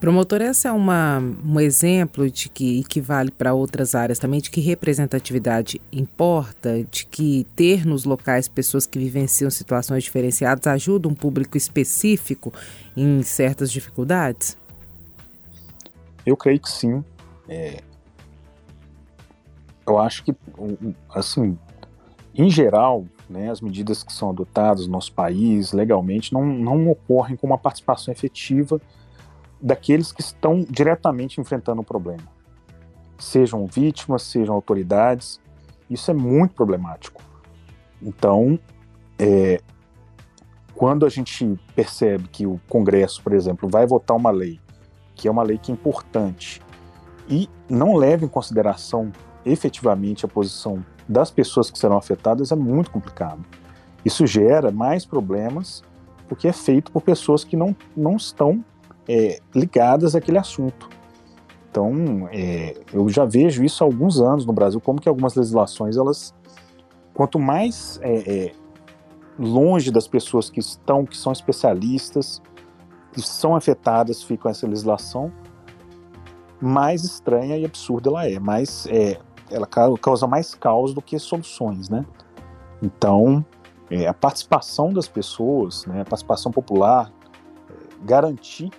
Promotor, 0.00 0.42
essa 0.42 0.68
é 0.68 0.72
uma, 0.72 1.18
um 1.18 1.58
exemplo 1.58 2.30
de 2.30 2.48
que 2.48 2.78
equivale 2.78 3.32
para 3.32 3.52
outras 3.52 3.96
áreas 3.96 4.20
também, 4.20 4.40
de 4.40 4.48
que 4.48 4.60
representatividade 4.60 5.80
importa, 5.90 6.84
de 6.84 7.04
que 7.04 7.44
ter 7.56 7.84
nos 7.84 8.04
locais 8.04 8.46
pessoas 8.46 8.86
que 8.86 8.96
vivenciam 8.96 9.50
situações 9.50 10.04
diferenciadas 10.04 10.68
ajuda 10.68 11.08
um 11.08 11.14
público 11.14 11.56
específico 11.56 12.52
em 12.96 13.22
certas 13.22 13.72
dificuldades? 13.72 14.56
Eu 16.24 16.36
creio 16.36 16.60
que 16.60 16.70
sim. 16.70 17.02
É... 17.48 17.82
Eu 19.84 19.98
acho 19.98 20.22
que, 20.22 20.32
assim, 21.10 21.58
em 22.36 22.48
geral, 22.48 23.04
né, 23.28 23.50
as 23.50 23.60
medidas 23.60 24.02
que 24.02 24.12
são 24.12 24.30
adotadas 24.30 24.86
no 24.86 24.92
nosso 24.92 25.12
país 25.12 25.72
legalmente 25.72 26.32
não, 26.32 26.44
não 26.44 26.88
ocorrem 26.88 27.36
com 27.36 27.46
uma 27.46 27.58
participação 27.58 28.12
efetiva 28.12 28.80
daqueles 29.60 30.12
que 30.12 30.20
estão 30.20 30.64
diretamente 30.68 31.40
enfrentando 31.40 31.82
o 31.82 31.84
problema. 31.84 32.22
Sejam 33.18 33.66
vítimas, 33.66 34.22
sejam 34.22 34.54
autoridades. 34.54 35.40
Isso 35.90 36.10
é 36.10 36.14
muito 36.14 36.54
problemático. 36.54 37.20
Então, 38.00 38.58
é, 39.18 39.60
quando 40.74 41.04
a 41.04 41.08
gente 41.08 41.58
percebe 41.74 42.28
que 42.28 42.46
o 42.46 42.60
Congresso, 42.68 43.22
por 43.22 43.32
exemplo, 43.32 43.68
vai 43.68 43.86
votar 43.86 44.16
uma 44.16 44.30
lei, 44.30 44.60
que 45.14 45.26
é 45.26 45.30
uma 45.30 45.42
lei 45.42 45.58
que 45.58 45.72
é 45.72 45.74
importante, 45.74 46.62
e 47.28 47.50
não 47.68 47.96
leva 47.96 48.24
em 48.24 48.28
consideração 48.28 49.10
efetivamente 49.44 50.24
a 50.24 50.28
posição 50.28 50.84
das 51.08 51.30
pessoas 51.30 51.70
que 51.70 51.78
serão 51.78 51.96
afetadas, 51.96 52.52
é 52.52 52.56
muito 52.56 52.90
complicado. 52.90 53.44
Isso 54.04 54.26
gera 54.26 54.70
mais 54.70 55.04
problemas 55.04 55.82
porque 56.28 56.46
é 56.46 56.52
feito 56.52 56.92
por 56.92 57.02
pessoas 57.02 57.42
que 57.42 57.56
não, 57.56 57.74
não 57.96 58.16
estão 58.16 58.62
é, 59.08 59.40
ligadas 59.54 60.14
àquele 60.14 60.38
assunto. 60.38 60.88
Então, 61.70 62.28
é, 62.30 62.76
eu 62.92 63.08
já 63.08 63.24
vejo 63.24 63.64
isso 63.64 63.82
há 63.82 63.86
alguns 63.86 64.20
anos 64.20 64.44
no 64.44 64.52
Brasil, 64.52 64.80
como 64.80 65.00
que 65.00 65.08
algumas 65.08 65.34
legislações, 65.34 65.96
elas, 65.96 66.34
quanto 67.14 67.38
mais 67.38 67.98
é, 68.02 68.46
é 68.46 68.52
longe 69.38 69.90
das 69.90 70.06
pessoas 70.06 70.50
que 70.50 70.60
estão, 70.60 71.06
que 71.06 71.16
são 71.16 71.32
especialistas, 71.32 72.42
que 73.12 73.22
são 73.22 73.54
afetadas, 73.54 74.22
ficam 74.22 74.50
essa 74.50 74.66
legislação, 74.66 75.32
mais 76.60 77.04
estranha 77.04 77.56
e 77.56 77.64
absurda 77.64 78.10
ela 78.10 78.26
é, 78.26 78.38
mais 78.38 78.86
é, 78.86 79.18
ela 79.50 79.66
causa 79.66 80.26
mais 80.26 80.54
caos 80.54 80.94
do 80.94 81.02
que 81.02 81.18
soluções, 81.18 81.88
né? 81.88 82.04
Então, 82.82 83.44
é, 83.90 84.06
a 84.06 84.14
participação 84.14 84.92
das 84.92 85.08
pessoas, 85.08 85.86
né, 85.86 86.02
a 86.02 86.04
participação 86.04 86.52
popular, 86.52 87.12
é, 87.70 88.04
garantir 88.04 88.70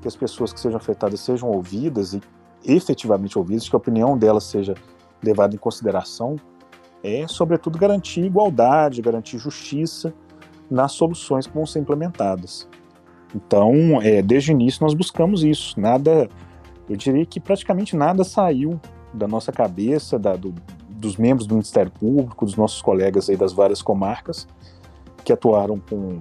que 0.00 0.08
as 0.08 0.16
pessoas 0.16 0.52
que 0.52 0.60
sejam 0.60 0.76
afetadas 0.76 1.20
sejam 1.20 1.48
ouvidas 1.48 2.14
e 2.14 2.20
efetivamente 2.64 3.38
ouvidas, 3.38 3.68
que 3.68 3.74
a 3.74 3.78
opinião 3.78 4.16
delas 4.16 4.44
seja 4.44 4.74
levada 5.22 5.54
em 5.54 5.58
consideração, 5.58 6.36
é, 7.02 7.26
sobretudo, 7.26 7.78
garantir 7.78 8.24
igualdade, 8.24 9.00
garantir 9.00 9.38
justiça 9.38 10.12
nas 10.70 10.92
soluções 10.92 11.46
que 11.46 11.54
vão 11.54 11.66
ser 11.66 11.80
implementadas. 11.80 12.68
Então, 13.34 14.00
é, 14.02 14.20
desde 14.20 14.50
o 14.50 14.52
início, 14.52 14.82
nós 14.82 14.92
buscamos 14.92 15.42
isso. 15.44 15.78
Nada, 15.80 16.28
eu 16.88 16.96
diria 16.96 17.24
que 17.24 17.40
praticamente 17.40 17.96
nada 17.96 18.24
saiu 18.24 18.80
da 19.12 19.26
nossa 19.26 19.52
cabeça, 19.52 20.18
da, 20.18 20.36
do, 20.36 20.54
dos 20.88 21.16
membros 21.16 21.46
do 21.46 21.54
Ministério 21.54 21.90
Público, 21.90 22.44
dos 22.44 22.56
nossos 22.56 22.80
colegas 22.80 23.28
aí 23.28 23.36
das 23.36 23.52
várias 23.52 23.82
comarcas 23.82 24.46
que 25.24 25.32
atuaram 25.32 25.78
com 25.78 26.18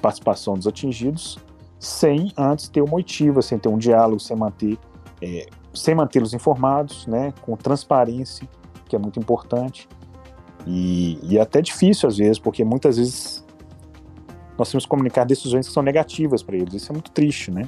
participação 0.00 0.54
dos 0.54 0.66
atingidos, 0.66 1.38
sem 1.78 2.32
antes 2.36 2.68
ter 2.68 2.80
uma 2.80 2.94
oitiva, 2.94 3.42
sem 3.42 3.58
ter 3.58 3.68
um 3.68 3.78
diálogo, 3.78 4.20
sem 4.20 4.36
manter, 4.36 4.78
é, 5.22 5.46
sem 5.72 5.94
mantê-los 5.94 6.34
informados, 6.34 7.06
né, 7.06 7.32
com 7.42 7.56
transparência, 7.56 8.48
que 8.86 8.96
é 8.96 8.98
muito 8.98 9.18
importante. 9.18 9.88
E, 10.66 11.18
e 11.22 11.38
é 11.38 11.40
até 11.40 11.62
difícil 11.62 12.08
às 12.08 12.18
vezes, 12.18 12.38
porque 12.38 12.64
muitas 12.64 12.96
vezes 12.96 13.44
nós 14.58 14.70
temos 14.70 14.84
que 14.84 14.90
comunicar 14.90 15.24
decisões 15.24 15.66
que 15.66 15.72
são 15.72 15.82
negativas 15.82 16.42
para 16.42 16.56
eles. 16.56 16.74
Isso 16.74 16.92
é 16.92 16.94
muito 16.94 17.10
triste, 17.10 17.50
né? 17.50 17.66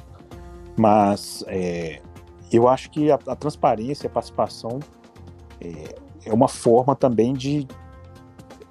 Mas 0.77 1.43
é, 1.47 2.01
eu 2.57 2.67
acho 2.67 2.89
que 2.89 3.11
a, 3.11 3.19
a 3.27 3.35
transparência, 3.35 4.07
a 4.07 4.09
participação 4.09 4.79
é, 5.59 5.95
é, 6.25 6.33
uma 6.33 6.47
forma 6.47 6.95
também 6.95 7.33
de 7.33 7.67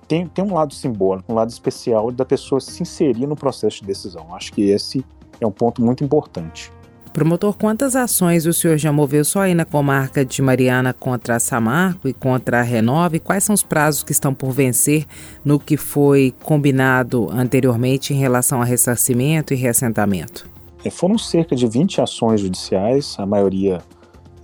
tem, 0.07 0.27
tem 0.27 0.45
um 0.45 0.55
lado 0.55 0.75
simbólico, 0.75 1.33
um 1.33 1.35
lado 1.35 1.51
especial 1.51 2.11
da 2.11 2.25
pessoa 2.25 2.61
se 2.61 2.83
inserir 2.83 3.27
no 3.27 3.35
processo 3.35 3.81
de 3.81 3.87
decisão. 3.87 4.35
Acho 4.35 4.53
que 4.53 4.62
esse 4.71 5.05
é 5.40 5.47
um 5.47 5.51
ponto 5.51 5.83
muito 5.83 6.05
importante. 6.05 6.71
Promotor, 7.12 7.55
quantas 7.59 7.95
ações 7.95 8.47
o 8.47 8.55
senhor 8.55 8.79
já 8.79 8.90
moveu 8.90 9.23
só 9.23 9.40
aí 9.40 9.55
na 9.55 9.66
comarca 9.66 10.25
de 10.25 10.40
Mariana 10.40 10.95
contra 10.95 11.37
a 11.37 11.40
Samarco 11.40 12.09
e 12.09 12.14
contra 12.14 12.61
a 12.61 12.62
Renove? 12.62 13.21
Quais 13.21 13.45
são 13.45 13.55
os 13.55 13.62
prazos 13.62 14.03
que 14.03 14.12
estão 14.12 14.33
por 14.33 14.51
vencer 14.51 15.05
no 15.45 15.61
que 15.61 15.77
foi 15.77 16.35
combinado 16.42 17.31
anteriormente 17.31 18.14
em 18.14 18.16
relação 18.16 18.62
a 18.62 18.64
ressarcimento 18.64 19.53
e 19.53 19.57
reassentamento? 19.57 20.52
É, 20.85 20.90
foram 20.90 21.16
cerca 21.16 21.55
de 21.55 21.66
20 21.66 22.01
ações 22.01 22.40
judiciais, 22.40 23.16
a 23.18 23.27
maioria 23.27 23.81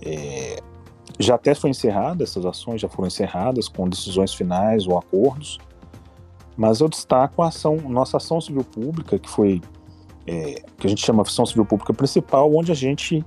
é, 0.01 0.61
já 1.19 1.35
até 1.35 1.53
foi 1.53 1.69
encerrada, 1.69 2.23
essas 2.23 2.45
ações 2.45 2.79
já 2.79 2.87
foram 2.87 3.07
encerradas 3.07 3.67
com 3.67 3.87
decisões 3.89 4.33
finais 4.33 4.87
ou 4.87 4.97
acordos, 4.97 5.57
mas 6.55 6.79
eu 6.79 6.87
destaco 6.87 7.41
a 7.41 7.47
ação, 7.47 7.77
nossa 7.77 8.17
ação 8.17 8.39
civil 8.39 8.63
pública, 8.63 9.19
que 9.19 9.29
foi 9.29 9.61
é, 10.27 10.61
que 10.77 10.85
a 10.85 10.89
gente 10.89 11.03
chama 11.03 11.23
ação 11.23 11.45
civil 11.45 11.65
pública 11.65 11.93
principal, 11.93 12.53
onde 12.53 12.71
a 12.71 12.75
gente 12.75 13.25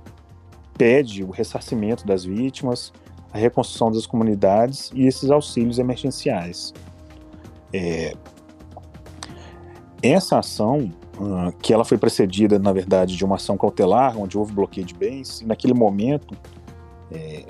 pede 0.77 1.23
o 1.23 1.31
ressarcimento 1.31 2.05
das 2.05 2.23
vítimas, 2.23 2.93
a 3.31 3.37
reconstrução 3.37 3.91
das 3.91 4.05
comunidades 4.05 4.91
e 4.93 5.05
esses 5.05 5.29
auxílios 5.29 5.79
emergenciais. 5.79 6.73
É, 7.73 8.15
essa 10.01 10.39
ação, 10.39 10.91
que 11.61 11.73
ela 11.73 11.85
foi 11.85 11.97
precedida, 11.97 12.57
na 12.57 12.71
verdade, 12.71 13.15
de 13.15 13.23
uma 13.23 13.35
ação 13.35 13.57
cautelar, 13.57 14.17
onde 14.17 14.37
houve 14.37 14.53
bloqueio 14.53 14.85
de 14.85 14.93
bens, 14.93 15.41
e 15.41 15.45
naquele 15.45 15.73
momento, 15.73 16.35
é, 17.11 17.45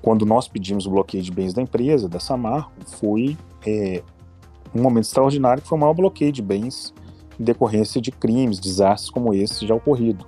quando 0.00 0.24
nós 0.24 0.48
pedimos 0.48 0.86
o 0.86 0.90
bloqueio 0.90 1.22
de 1.22 1.30
bens 1.30 1.52
da 1.52 1.60
empresa, 1.60 2.08
da 2.08 2.18
Samarco, 2.18 2.72
foi 2.86 3.36
é, 3.66 4.02
um 4.74 4.82
momento 4.82 5.04
extraordinário, 5.04 5.62
que 5.62 5.68
foi 5.68 5.76
o 5.76 5.80
maior 5.80 5.94
bloqueio 5.94 6.32
de 6.32 6.42
bens 6.42 6.94
em 7.38 7.44
decorrência 7.44 8.00
de 8.00 8.10
crimes, 8.10 8.58
desastres 8.58 9.10
como 9.10 9.32
esse 9.34 9.66
já 9.66 9.74
ocorrido. 9.74 10.26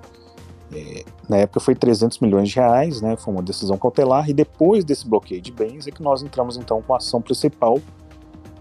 É, 0.73 1.05
na 1.29 1.39
época 1.39 1.59
foi 1.61 1.75
300 1.75 2.21
milhões 2.21 2.49
de 2.49 2.57
reais, 2.57 3.01
né, 3.01 3.17
foi 3.17 3.33
uma 3.35 3.43
decisão 3.43 3.77
cautelar, 3.77 4.29
e 4.29 4.33
depois 4.33 4.85
desse 4.85 5.09
bloqueio 5.09 5.41
de 5.41 5.51
bens 5.51 5.87
é 5.87 5.91
que 5.91 6.03
nós 6.03 6.23
entramos 6.23 6.57
então 6.57 6.81
com 6.83 6.95
a 6.95 6.99
ação 6.99 7.21
principal, 7.21 7.81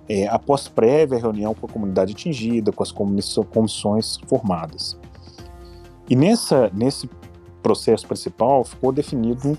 é, 0.10 0.28
após 0.28 0.68
prévia 0.68 1.20
reunião 1.20 1.54
com 1.54 1.68
a 1.68 1.70
comunidade 1.70 2.14
atingida, 2.14 2.72
com 2.72 2.82
as 2.82 2.92
comissões 2.92 4.18
formadas. 4.28 4.98
E 6.10 6.16
nessa, 6.16 6.72
nesse 6.74 7.08
processo 7.62 8.08
principal 8.08 8.64
ficou 8.64 8.92
definido 8.92 9.56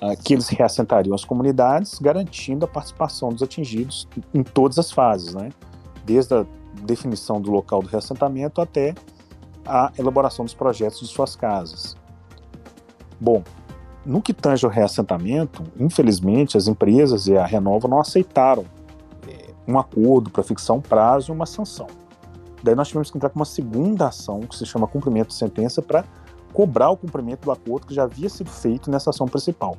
ah, 0.00 0.16
que 0.16 0.34
eles 0.34 0.48
reassentariam 0.48 1.14
as 1.14 1.24
comunidades, 1.24 2.00
garantindo 2.00 2.64
a 2.64 2.68
participação 2.68 3.28
dos 3.28 3.42
atingidos 3.42 4.08
em 4.34 4.42
todas 4.42 4.78
as 4.78 4.90
fases, 4.90 5.32
né, 5.32 5.50
desde 6.04 6.34
a 6.34 6.44
definição 6.82 7.40
do 7.40 7.52
local 7.52 7.80
do 7.80 7.88
reassentamento 7.88 8.60
até 8.60 8.94
a 9.64 9.92
elaboração 9.96 10.44
dos 10.44 10.52
projetos 10.52 11.00
de 11.00 11.06
suas 11.06 11.36
casas. 11.36 11.96
Bom, 13.20 13.44
no 14.04 14.20
que 14.20 14.34
tange 14.34 14.66
ao 14.66 14.72
reassentamento, 14.72 15.62
infelizmente 15.78 16.56
as 16.56 16.66
empresas 16.66 17.28
e 17.28 17.36
a 17.36 17.46
Renova 17.46 17.86
não 17.86 18.00
aceitaram 18.00 18.64
um 19.66 19.78
acordo 19.78 20.30
para 20.30 20.42
fixar 20.42 20.76
um 20.76 20.80
prazo 20.80 21.32
e 21.32 21.34
uma 21.34 21.46
sanção. 21.46 21.86
Daí 22.62 22.74
nós 22.74 22.88
tivemos 22.88 23.10
que 23.10 23.18
entrar 23.18 23.30
com 23.30 23.38
uma 23.38 23.44
segunda 23.44 24.08
ação, 24.08 24.40
que 24.40 24.56
se 24.56 24.64
chama 24.64 24.86
cumprimento 24.86 25.28
de 25.28 25.34
sentença, 25.34 25.82
para 25.82 26.04
cobrar 26.52 26.90
o 26.90 26.96
cumprimento 26.96 27.44
do 27.44 27.52
acordo 27.52 27.86
que 27.86 27.94
já 27.94 28.04
havia 28.04 28.28
sido 28.28 28.48
feito 28.48 28.90
nessa 28.90 29.10
ação 29.10 29.26
principal. 29.26 29.76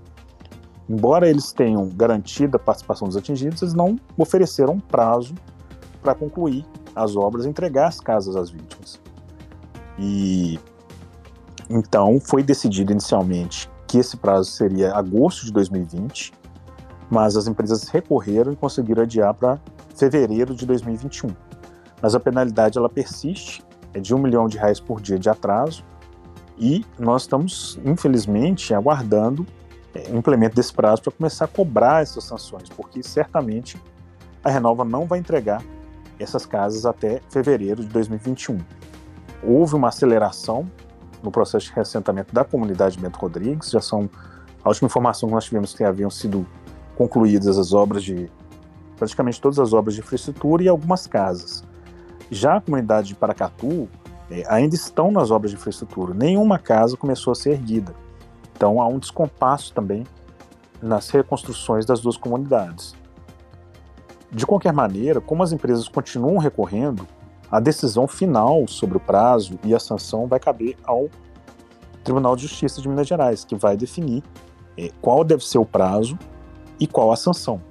Embora 0.87 1.27
eles 1.27 1.51
tenham 1.51 1.87
garantido 1.89 2.57
a 2.57 2.59
participação 2.59 3.07
dos 3.07 3.17
atingidos, 3.17 3.61
eles 3.61 3.73
não 3.73 3.99
ofereceram 4.17 4.73
um 4.73 4.79
prazo 4.79 5.33
para 6.01 6.13
concluir 6.13 6.63
as 6.95 7.15
obras 7.15 7.45
e 7.45 7.49
entregar 7.49 7.87
as 7.87 7.99
casas 7.99 8.35
às 8.35 8.51
vítimas. 8.51 9.01
E 9.97 10.59
então 11.69 12.19
foi 12.19 12.43
decidido 12.43 12.91
inicialmente 12.91 13.69
que 13.87 13.97
esse 13.97 14.15
prazo 14.17 14.51
seria 14.51 14.93
agosto 14.93 15.45
de 15.45 15.51
2020, 15.51 16.33
mas 17.09 17.35
as 17.35 17.47
empresas 17.47 17.87
recorreram 17.87 18.51
e 18.51 18.55
conseguiram 18.55 19.03
adiar 19.03 19.33
para 19.33 19.59
fevereiro 19.95 20.53
de 20.53 20.65
2021. 20.65 21.29
Mas 22.01 22.15
a 22.15 22.19
penalidade 22.19 22.77
ela 22.77 22.89
persiste, 22.89 23.63
é 23.93 23.99
de 23.99 24.13
um 24.13 24.17
milhão 24.19 24.47
de 24.47 24.57
reais 24.57 24.79
por 24.79 25.01
dia 25.01 25.17
de 25.17 25.29
atraso, 25.29 25.83
e 26.57 26.85
nós 26.97 27.23
estamos, 27.23 27.79
infelizmente, 27.83 28.73
aguardando 28.73 29.45
é, 29.93 30.11
o 30.11 30.17
implemento 30.17 30.55
desse 30.55 30.73
prazo 30.73 31.01
para 31.01 31.11
começar 31.11 31.45
a 31.45 31.47
cobrar 31.47 32.01
essas 32.01 32.23
sanções, 32.23 32.69
porque 32.69 33.01
certamente 33.01 33.81
a 34.43 34.49
Renova 34.49 34.85
não 34.85 35.05
vai 35.05 35.19
entregar 35.19 35.63
essas 36.19 36.45
casas 36.45 36.85
até 36.85 37.21
fevereiro 37.29 37.81
de 37.81 37.89
2021. 37.89 38.59
Houve 39.43 39.75
uma 39.75 39.89
aceleração 39.89 40.69
no 41.21 41.31
processo 41.31 41.67
de 41.67 41.73
reassentamento 41.73 42.33
da 42.33 42.43
comunidade 42.43 42.99
Bento 42.99 43.17
Rodrigues, 43.17 43.71
já 43.71 43.81
são 43.81 44.09
a 44.63 44.69
última 44.69 44.87
informação 44.87 45.27
que 45.27 45.35
nós 45.35 45.45
tivemos 45.45 45.73
que 45.73 45.83
haviam 45.83 46.09
sido 46.09 46.45
concluídas 46.95 47.57
as 47.57 47.73
obras 47.73 48.03
de 48.03 48.29
praticamente 48.97 49.41
todas 49.41 49.59
as 49.59 49.73
obras 49.73 49.95
de 49.95 50.01
infraestrutura 50.01 50.63
e 50.63 50.67
algumas 50.67 51.07
casas. 51.07 51.63
Já 52.31 52.57
a 52.57 52.61
comunidade 52.61 53.09
de 53.09 53.15
Paracatu 53.15 53.87
é, 54.29 54.43
ainda 54.47 54.75
estão 54.75 55.11
nas 55.11 55.31
obras 55.31 55.51
de 55.51 55.57
infraestrutura, 55.57 56.13
nenhuma 56.13 56.57
casa 56.57 56.97
começou 56.97 57.31
a 57.31 57.35
ser 57.35 57.51
erguida. 57.51 57.93
Então 58.55 58.81
há 58.81 58.87
um 58.87 58.97
descompasso 58.97 59.73
também 59.73 60.05
nas 60.81 61.09
reconstruções 61.09 61.85
das 61.85 62.01
duas 62.01 62.17
comunidades. 62.17 62.95
De 64.31 64.45
qualquer 64.45 64.73
maneira, 64.73 65.21
como 65.21 65.43
as 65.43 65.51
empresas 65.51 65.87
continuam 65.87 66.37
recorrendo, 66.37 67.07
a 67.51 67.59
decisão 67.59 68.07
final 68.07 68.67
sobre 68.67 68.97
o 68.97 68.99
prazo 68.99 69.59
e 69.63 69.73
a 69.73 69.79
sanção 69.79 70.27
vai 70.27 70.39
caber 70.39 70.75
ao 70.83 71.09
Tribunal 72.03 72.35
de 72.35 72.43
Justiça 72.43 72.81
de 72.81 72.89
Minas 72.89 73.07
Gerais, 73.07 73.45
que 73.45 73.55
vai 73.55 73.77
definir 73.77 74.23
é, 74.77 74.89
qual 75.01 75.23
deve 75.23 75.45
ser 75.45 75.57
o 75.57 75.65
prazo 75.65 76.17
e 76.79 76.85
qual 76.85 77.11
a 77.11 77.15
sanção. 77.15 77.61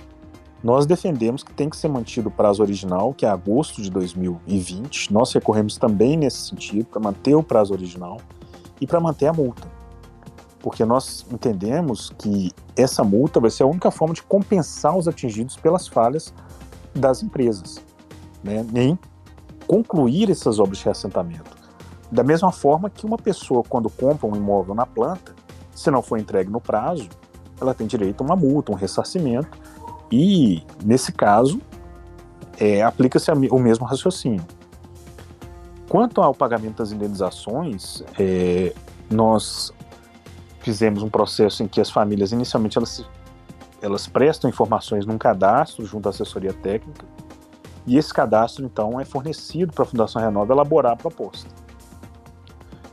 Nós 0.65 0.87
defendemos 0.87 1.43
que 1.43 1.53
tem 1.53 1.69
que 1.69 1.77
ser 1.77 1.89
mantido 1.89 2.31
o 2.31 2.33
prazo 2.33 2.63
original, 2.63 3.13
que 3.13 3.27
é 3.27 3.29
agosto 3.29 3.83
de 3.83 3.91
2020. 3.91 5.13
Nós 5.13 5.31
recorremos 5.31 5.77
também 5.77 6.17
nesse 6.17 6.49
sentido, 6.49 6.87
para 6.87 7.03
manter 7.03 7.35
o 7.35 7.43
prazo 7.43 7.75
original 7.75 8.19
e 8.81 8.87
para 8.87 8.99
manter 8.99 9.27
a 9.27 9.33
multa. 9.35 9.69
Porque 10.61 10.83
nós 10.83 11.27
entendemos 11.31 12.09
que 12.17 12.51
essa 12.75 13.05
multa 13.05 13.39
vai 13.41 13.51
ser 13.51 13.65
a 13.65 13.67
única 13.67 13.91
forma 13.91 14.15
de 14.15 14.23
compensar 14.23 14.97
os 14.97 15.07
atingidos 15.07 15.55
pelas 15.55 15.87
falhas 15.87 16.33
das 16.95 17.23
empresas, 17.23 17.79
né? 18.43 18.65
nem 18.73 18.99
concluir 19.67 20.31
essas 20.31 20.59
obras 20.59 20.79
de 20.79 20.85
reassentamento. 20.87 21.51
Da 22.11 22.25
mesma 22.25 22.51
forma 22.51 22.89
que 22.89 23.05
uma 23.05 23.19
pessoa, 23.19 23.63
quando 23.69 23.91
compra 23.91 24.27
um 24.27 24.35
imóvel 24.35 24.75
na 24.75 24.87
planta, 24.87 25.35
se 25.75 25.91
não 25.91 26.01
for 26.01 26.19
entregue 26.19 26.51
no 26.51 26.61
prazo, 26.61 27.11
ela 27.61 27.75
tem 27.75 27.87
direito 27.87 28.23
a 28.23 28.25
uma 28.25 28.37
multa, 28.37 28.73
um 28.73 28.75
ressarcimento, 28.75 29.59
e, 30.11 30.63
nesse 30.85 31.13
caso, 31.13 31.61
é, 32.59 32.83
aplica-se 32.83 33.31
o 33.31 33.59
mesmo 33.59 33.85
raciocínio. 33.85 34.45
Quanto 35.89 36.23
ao 36.23 36.35
pagamento 36.35 36.79
das 36.79 36.93
indenizações, 36.93 38.03
é, 38.19 38.73
nós 39.11 39.73
fizemos 40.61 41.03
um 41.03 41.09
processo 41.09 41.63
em 41.63 41.69
que 41.69 41.81
as 41.81 41.91
famílias, 41.91 42.33
inicialmente, 42.33 42.79
elas, 42.79 43.05
elas 43.83 44.07
prestam 44.07 44.49
informações 44.49 45.05
num 45.05 45.19
cadastro 45.19 45.85
junto 45.85 46.07
à 46.07 46.11
assessoria 46.11 46.53
técnica, 46.53 47.05
e 47.87 47.99
esse 47.99 48.15
cadastro, 48.15 48.65
então, 48.65 48.99
é 48.99 49.05
fornecido 49.05 49.73
para 49.73 49.85
a 49.85 49.87
Fundação 49.87 50.23
Renova 50.23 50.55
elaborar 50.55 50.93
a 50.93 50.97
proposta. 50.97 51.49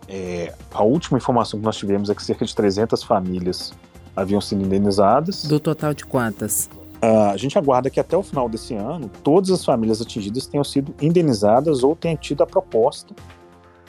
É, 0.07 0.53
a 0.73 0.83
última 0.83 1.17
informação 1.17 1.57
que 1.57 1.65
nós 1.65 1.77
tivemos 1.77 2.09
é 2.09 2.15
que 2.15 2.21
cerca 2.21 2.43
de 2.43 2.53
300 2.53 3.01
famílias 3.01 3.73
haviam 4.13 4.41
sido 4.41 4.61
indenizadas. 4.61 5.45
Do 5.45 5.59
total 5.59 5.93
de 5.93 6.05
quantas? 6.05 6.69
Uh, 7.03 7.31
a 7.31 7.37
gente 7.37 7.57
aguarda 7.57 7.89
que 7.89 7.99
até 7.99 8.15
o 8.15 8.21
final 8.21 8.47
desse 8.47 8.75
ano 8.75 9.09
todas 9.23 9.49
as 9.49 9.65
famílias 9.65 10.01
atingidas 10.01 10.45
tenham 10.45 10.63
sido 10.63 10.93
indenizadas 11.01 11.83
ou 11.83 11.95
tenham 11.95 12.15
tido 12.15 12.43
a 12.43 12.45
proposta 12.45 13.15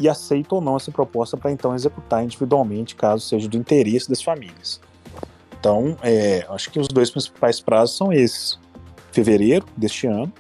e 0.01 0.09
aceitam 0.09 0.57
ou 0.57 0.65
não 0.65 0.77
essa 0.77 0.91
proposta 0.91 1.37
para 1.37 1.53
então 1.53 1.75
executar 1.75 2.25
individualmente, 2.25 2.95
caso 2.97 3.23
seja 3.27 3.49
do 3.49 3.59
interesse 3.59 4.09
das 4.09 4.23
famílias. 4.23 4.81
Então, 5.61 5.97
é, 6.03 6.45
acho 6.49 6.71
que 6.71 6.81
os 6.81 6.89
dois 6.89 7.11
principais 7.11 7.61
prazos 7.61 7.97
são 7.97 8.13
esses: 8.13 8.59
fevereiro 9.13 9.67
deste 9.77 10.07
ano 10.07 10.33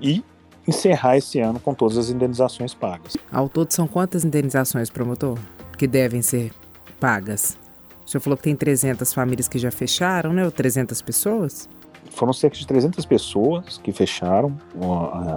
e 0.00 0.22
encerrar 0.68 1.16
esse 1.16 1.40
ano 1.40 1.58
com 1.58 1.74
todas 1.74 1.98
as 1.98 2.10
indenizações 2.10 2.74
pagas. 2.74 3.16
Ao 3.32 3.48
todo, 3.48 3.72
são 3.72 3.88
quantas 3.88 4.24
indenizações, 4.24 4.90
promotor, 4.90 5.38
que 5.76 5.86
devem 5.86 6.22
ser 6.22 6.52
pagas? 7.00 7.58
O 8.06 8.08
senhor 8.08 8.20
falou 8.20 8.36
que 8.36 8.44
tem 8.44 8.54
300 8.54 9.12
famílias 9.12 9.48
que 9.48 9.58
já 9.58 9.70
fecharam, 9.70 10.32
né? 10.32 10.44
Ou 10.44 10.50
300 10.50 11.00
pessoas? 11.02 11.68
Foram 12.14 12.32
cerca 12.32 12.56
de 12.56 12.66
300 12.66 13.04
pessoas 13.06 13.78
que 13.78 13.92
fecharam 13.92 14.56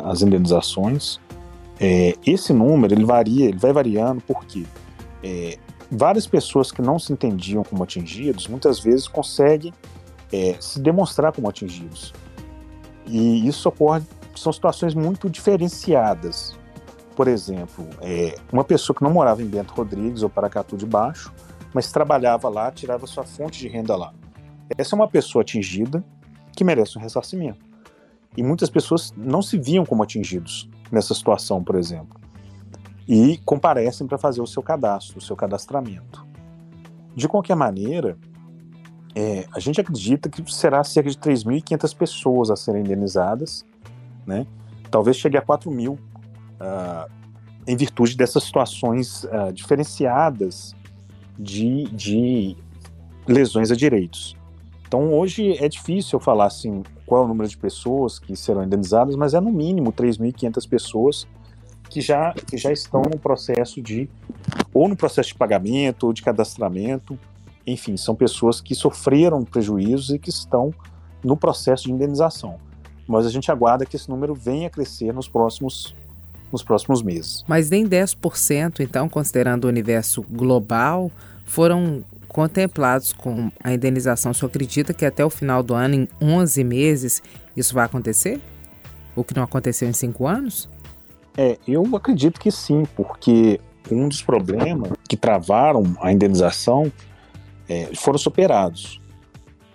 as 0.03 0.21
indenizações. 0.21 1.19
É, 1.79 2.15
esse 2.25 2.53
número 2.53 2.93
ele 2.93 3.05
varia, 3.05 3.45
ele 3.45 3.57
vai 3.57 3.73
variando 3.73 4.21
porque 4.21 4.65
é, 5.23 5.57
várias 5.91 6.27
pessoas 6.27 6.71
que 6.71 6.81
não 6.81 6.97
se 6.99 7.11
entendiam 7.11 7.63
como 7.63 7.83
atingidos 7.83 8.47
muitas 8.47 8.79
vezes 8.79 9.07
conseguem 9.07 9.73
é, 10.31 10.55
se 10.59 10.79
demonstrar 10.79 11.31
como 11.31 11.49
atingidos. 11.49 12.13
E 13.07 13.47
isso 13.47 13.67
ocorre, 13.69 14.03
são 14.35 14.51
situações 14.51 14.93
muito 14.93 15.29
diferenciadas. 15.29 16.57
Por 17.15 17.27
exemplo, 17.27 17.87
é, 18.01 18.35
uma 18.51 18.63
pessoa 18.63 18.95
que 18.95 19.03
não 19.03 19.11
morava 19.11 19.41
em 19.41 19.45
Bento 19.45 19.73
Rodrigues 19.73 20.23
ou 20.23 20.29
Paracatu 20.29 20.75
de 20.75 20.85
Baixo, 20.85 21.33
mas 21.73 21.91
trabalhava 21.91 22.49
lá, 22.49 22.71
tirava 22.71 23.07
sua 23.07 23.23
fonte 23.23 23.59
de 23.59 23.67
renda 23.67 23.95
lá. 23.95 24.13
Essa 24.77 24.95
é 24.95 24.97
uma 24.97 25.07
pessoa 25.07 25.41
atingida 25.41 26.03
que 26.55 26.63
merece 26.63 26.97
um 26.97 27.01
ressarcimento. 27.01 27.59
E 28.37 28.43
muitas 28.43 28.69
pessoas 28.69 29.13
não 29.15 29.41
se 29.41 29.57
viam 29.57 29.85
como 29.85 30.03
atingidos 30.03 30.69
nessa 30.91 31.13
situação, 31.13 31.63
por 31.63 31.75
exemplo, 31.75 32.19
e 33.07 33.37
comparecem 33.45 34.07
para 34.07 34.17
fazer 34.17 34.41
o 34.41 34.47
seu 34.47 34.63
cadastro, 34.63 35.19
o 35.19 35.21
seu 35.21 35.35
cadastramento. 35.35 36.25
De 37.15 37.27
qualquer 37.27 37.55
maneira, 37.55 38.17
é, 39.15 39.45
a 39.53 39.59
gente 39.59 39.79
acredita 39.79 40.29
que 40.29 40.43
será 40.53 40.83
cerca 40.83 41.09
de 41.09 41.17
3.500 41.17 41.95
pessoas 41.95 42.49
a 42.51 42.55
serem 42.55 42.81
indenizadas, 42.81 43.65
né? 44.25 44.45
talvez 44.91 45.17
chegue 45.17 45.37
a 45.37 45.41
4 45.41 45.71
mil, 45.71 45.93
uh, 45.93 47.09
em 47.67 47.75
virtude 47.75 48.17
dessas 48.17 48.43
situações 48.43 49.23
uh, 49.25 49.51
diferenciadas 49.53 50.75
de, 51.37 51.85
de 51.85 52.57
lesões 53.27 53.71
a 53.71 53.75
direitos. 53.75 54.35
Então 54.95 55.13
hoje 55.13 55.61
é 55.61 55.67
difícil 55.67 56.15
eu 56.15 56.21
falar 56.21 56.45
assim 56.45 56.81
qual 57.05 57.23
é 57.23 57.25
o 57.25 57.27
número 57.27 57.49
de 57.49 57.57
pessoas 57.57 58.17
que 58.17 58.33
serão 58.33 58.63
indenizadas, 58.63 59.17
mas 59.17 59.33
é 59.33 59.41
no 59.41 59.51
mínimo 59.51 59.91
3.500 59.91 60.69
pessoas 60.69 61.27
que 61.89 61.99
já, 61.99 62.31
que 62.31 62.55
já 62.55 62.71
estão 62.71 63.01
no 63.01 63.19
processo 63.19 63.81
de, 63.81 64.09
ou 64.73 64.87
no 64.87 64.95
processo 64.95 65.27
de 65.27 65.35
pagamento, 65.35 66.07
ou 66.07 66.13
de 66.13 66.21
cadastramento, 66.21 67.19
enfim, 67.67 67.97
são 67.97 68.15
pessoas 68.15 68.61
que 68.61 68.73
sofreram 68.73 69.43
prejuízos 69.43 70.11
e 70.11 70.17
que 70.17 70.29
estão 70.29 70.73
no 71.21 71.35
processo 71.35 71.83
de 71.83 71.91
indenização. 71.91 72.55
Mas 73.05 73.25
a 73.25 73.29
gente 73.29 73.51
aguarda 73.51 73.85
que 73.85 73.97
esse 73.97 74.09
número 74.09 74.33
venha 74.33 74.67
a 74.67 74.69
crescer 74.69 75.13
nos 75.13 75.27
próximos, 75.27 75.93
nos 76.53 76.63
próximos 76.63 77.01
meses. 77.01 77.43
Mas 77.49 77.69
nem 77.69 77.85
10%, 77.85 78.79
então, 78.79 79.09
considerando 79.09 79.65
o 79.65 79.67
universo 79.67 80.21
global, 80.29 81.11
foram 81.43 82.01
contemplados 82.35 83.13
com 83.13 83.49
a 83.63 83.73
indenização. 83.73 84.33
O 84.33 84.35
senhor 84.35 84.49
acredita 84.49 84.93
que 84.93 85.05
até 85.05 85.23
o 85.23 85.29
final 85.29 85.63
do 85.63 85.73
ano, 85.73 85.95
em 85.95 86.07
11 86.21 86.65
meses, 86.65 87.23
isso 87.55 87.73
vai 87.73 87.85
acontecer? 87.85 88.41
O 89.15 89.23
que 89.23 89.33
não 89.33 89.43
aconteceu 89.43 89.87
em 89.87 89.93
5 89.93 90.27
anos? 90.27 90.69
É, 91.37 91.57
eu 91.65 91.95
acredito 91.95 92.37
que 92.37 92.51
sim, 92.51 92.83
porque 92.93 93.57
um 93.89 94.09
dos 94.09 94.21
problemas 94.21 94.91
que 95.07 95.15
travaram 95.15 95.95
a 96.01 96.11
indenização 96.11 96.91
é, 97.69 97.89
foram 97.95 98.17
superados 98.17 98.99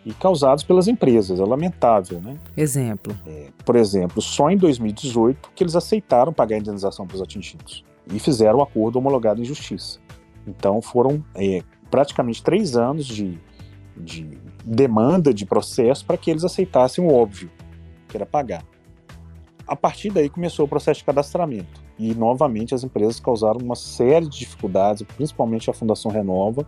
e 0.05 0.13
causados 0.13 0.63
pelas 0.63 0.87
empresas. 0.87 1.41
É 1.41 1.43
lamentável, 1.43 2.21
né? 2.21 2.37
Exemplo. 2.55 3.17
É, 3.27 3.47
por 3.65 3.75
exemplo, 3.75 4.21
só 4.21 4.51
em 4.51 4.59
2018 4.59 5.51
que 5.55 5.65
eles 5.65 5.77
aceitaram 5.77 6.31
pagar 6.31 6.57
a 6.57 6.59
indenização 6.59 7.07
para 7.07 7.15
os 7.15 7.23
atingidos 7.23 7.87
e 8.13 8.19
fizeram 8.19 8.59
o 8.59 8.63
acordo 8.63 8.99
homologado 8.99 9.41
em 9.41 9.47
justiça. 9.47 9.99
Então 10.47 10.83
foram 10.83 11.25
é, 11.35 11.63
praticamente 11.91 12.43
três 12.43 12.77
anos 12.77 13.07
de, 13.07 13.39
de 13.97 14.39
demanda 14.65 15.35
de 15.35 15.45
processo 15.45 16.05
para 16.05 16.17
que 16.17 16.31
eles 16.31 16.45
aceitassem 16.45 17.05
o 17.05 17.13
óbvio, 17.13 17.51
que 18.09 18.17
era 18.17 18.27
pagar. 18.27 18.65
A 19.67 19.77
partir 19.77 20.11
daí 20.11 20.29
começou 20.29 20.65
o 20.65 20.69
processo 20.69 21.01
de 21.01 21.05
cadastramento 21.05 21.81
e 21.99 22.15
novamente 22.15 22.75
as 22.75 22.83
empresas 22.83 23.21
causaram 23.21 23.61
uma 23.61 23.77
série 23.77 24.29
de 24.29 24.39
dificuldades, 24.39 25.03
principalmente 25.17 25.71
a 25.71 25.73
Fundação 25.75 26.11
Renova, 26.11 26.67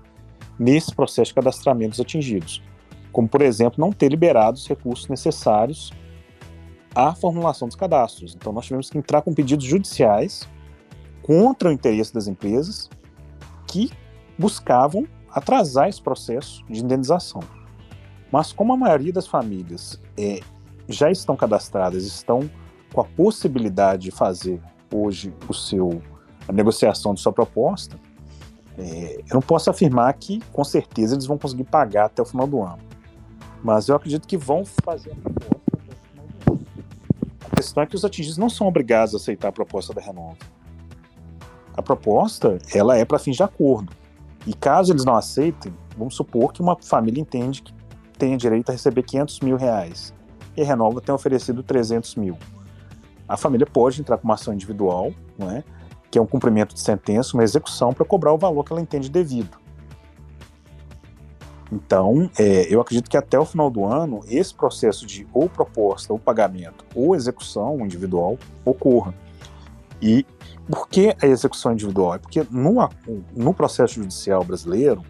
nesse 0.59 0.95
processo 0.95 1.31
de 1.31 1.35
cadastramento 1.35 1.91
dos 1.91 2.01
atingidos, 2.01 2.63
como 3.11 3.29
por 3.29 3.43
exemplo 3.43 3.81
não 3.81 3.93
ter 3.93 4.09
liberado 4.09 4.57
os 4.57 4.69
recursos 4.69 5.09
necessários 5.09 5.93
à 6.95 7.15
formulação 7.15 7.67
dos 7.67 7.77
cadastros. 7.77 8.35
Então 8.35 8.53
nós 8.53 8.67
tivemos 8.67 8.91
que 8.91 8.99
entrar 8.99 9.23
com 9.23 9.35
pedidos 9.35 9.65
judiciais 9.65 10.49
contra 11.23 11.69
o 11.69 11.73
interesse 11.73 12.13
das 12.13 12.29
empresas 12.29 12.91
que 13.67 13.91
buscavam 14.39 15.07
atrasar 15.31 15.89
esse 15.89 16.01
processo 16.01 16.65
de 16.69 16.83
indenização. 16.83 17.41
Mas 18.31 18.53
como 18.53 18.73
a 18.73 18.77
maioria 18.77 19.13
das 19.13 19.27
famílias 19.27 20.01
é, 20.19 20.41
já 20.89 21.11
estão 21.11 21.37
cadastradas, 21.37 22.05
estão 22.05 22.51
com 22.93 23.01
a 23.01 23.05
possibilidade 23.05 24.05
de 24.05 24.11
fazer 24.11 24.61
hoje 24.93 25.35
o 25.49 25.55
seu 25.55 26.03
a 26.49 26.53
negociação 26.53 27.15
de 27.15 27.21
sua 27.21 27.33
proposta, 27.33 27.97
é, 28.77 29.21
eu 29.21 29.35
não 29.35 29.41
posso 29.41 29.71
afirmar 29.71 30.13
que 30.15 30.41
com 30.53 30.65
certeza 30.65 31.15
eles 31.15 31.27
vão 31.27 31.39
conseguir 31.39 31.65
pagar 31.65 32.07
até 32.07 32.21
o 32.21 32.25
final 32.25 32.47
do 32.47 32.63
ano. 32.63 32.79
Mas 33.63 33.89
eu 33.89 33.95
acredito 33.95 34.27
que 34.27 34.37
vão 34.37 34.65
fazer 34.65 35.13
a 35.13 35.15
proposta. 35.15 35.63
A 37.51 37.57
questão 37.57 37.83
é 37.83 37.87
que 37.87 37.95
os 37.95 38.05
atingidos 38.05 38.39
não 38.39 38.51
são 38.51 38.67
obrigados 38.67 39.15
a 39.15 39.19
aceitar 39.19 39.49
a 39.49 39.53
proposta 39.53 39.95
da 39.95 40.01
Renova. 40.01 40.37
A 41.75 41.83
proposta 41.83 42.59
ela 42.75 42.97
é 42.97 43.05
para 43.05 43.19
fins 43.19 43.37
de 43.37 43.43
acordo. 43.43 43.93
E 44.47 44.55
caso 44.55 44.93
eles 44.93 45.05
não 45.05 45.15
aceitem, 45.15 45.73
vamos 45.97 46.17
supor 46.17 46.53
que 46.53 46.61
uma 46.61 46.77
família 46.81 47.21
entende 47.21 47.63
que 47.63 47.73
tem 48.19 48.37
direito 48.37 48.71
a 48.71 48.73
receber 48.73 49.03
500 49.03 49.41
mil 49.41 49.57
reais 49.57 50.13
e 50.57 50.63
a 50.63 50.65
Renova 50.65 51.01
tem 51.01 51.15
oferecido 51.15 51.63
300 51.63 52.17
mil. 52.17 52.37
A 53.29 53.37
família 53.37 53.67
pode 53.67 54.01
entrar 54.01 54.19
com 54.19 54.25
uma 54.25 54.35
ação 54.35 54.53
individual, 54.53 55.13
não 55.39 55.51
é? 55.51 55.65
que 56.11 56.19
é 56.19 56.23
um 56.23 56.27
cumprimento 56.27 56.75
de 56.75 56.81
sentença, 56.81 57.35
uma 57.35 57.43
execução 57.43 57.95
para 57.95 58.05
cobrar 58.05 58.35
o 58.35 58.39
valor 58.39 58.65
que 58.65 58.73
ela 58.73 58.83
entende 58.83 59.11
devido. 59.11 59.57
Então, 61.73 62.31
é, 62.39 62.67
eu 62.73 62.83
acredito 62.83 63.09
que 63.09 63.17
até 63.17 63.39
o 63.39 63.47
final 63.47 63.71
do 63.71 63.87
ano, 63.87 64.21
esse 64.29 64.55
processo 64.55 65.07
de 65.07 65.27
ou 65.33 65.49
proposta, 65.49 66.13
ou 66.13 66.19
pagamento, 66.19 66.85
ou 66.95 67.17
execução 67.17 67.81
individual 67.81 68.39
ocorra. 68.63 69.15
E 70.03 70.27
por 70.69 70.89
que 70.89 71.15
a 71.23 71.27
execução 71.27 71.73
individual? 71.73 72.17
É 72.17 72.19
porque 72.19 72.45
no, 72.51 72.89
no 73.35 73.55
processo 73.55 73.95
judicial 73.95 74.43
brasileiro, 74.43 75.03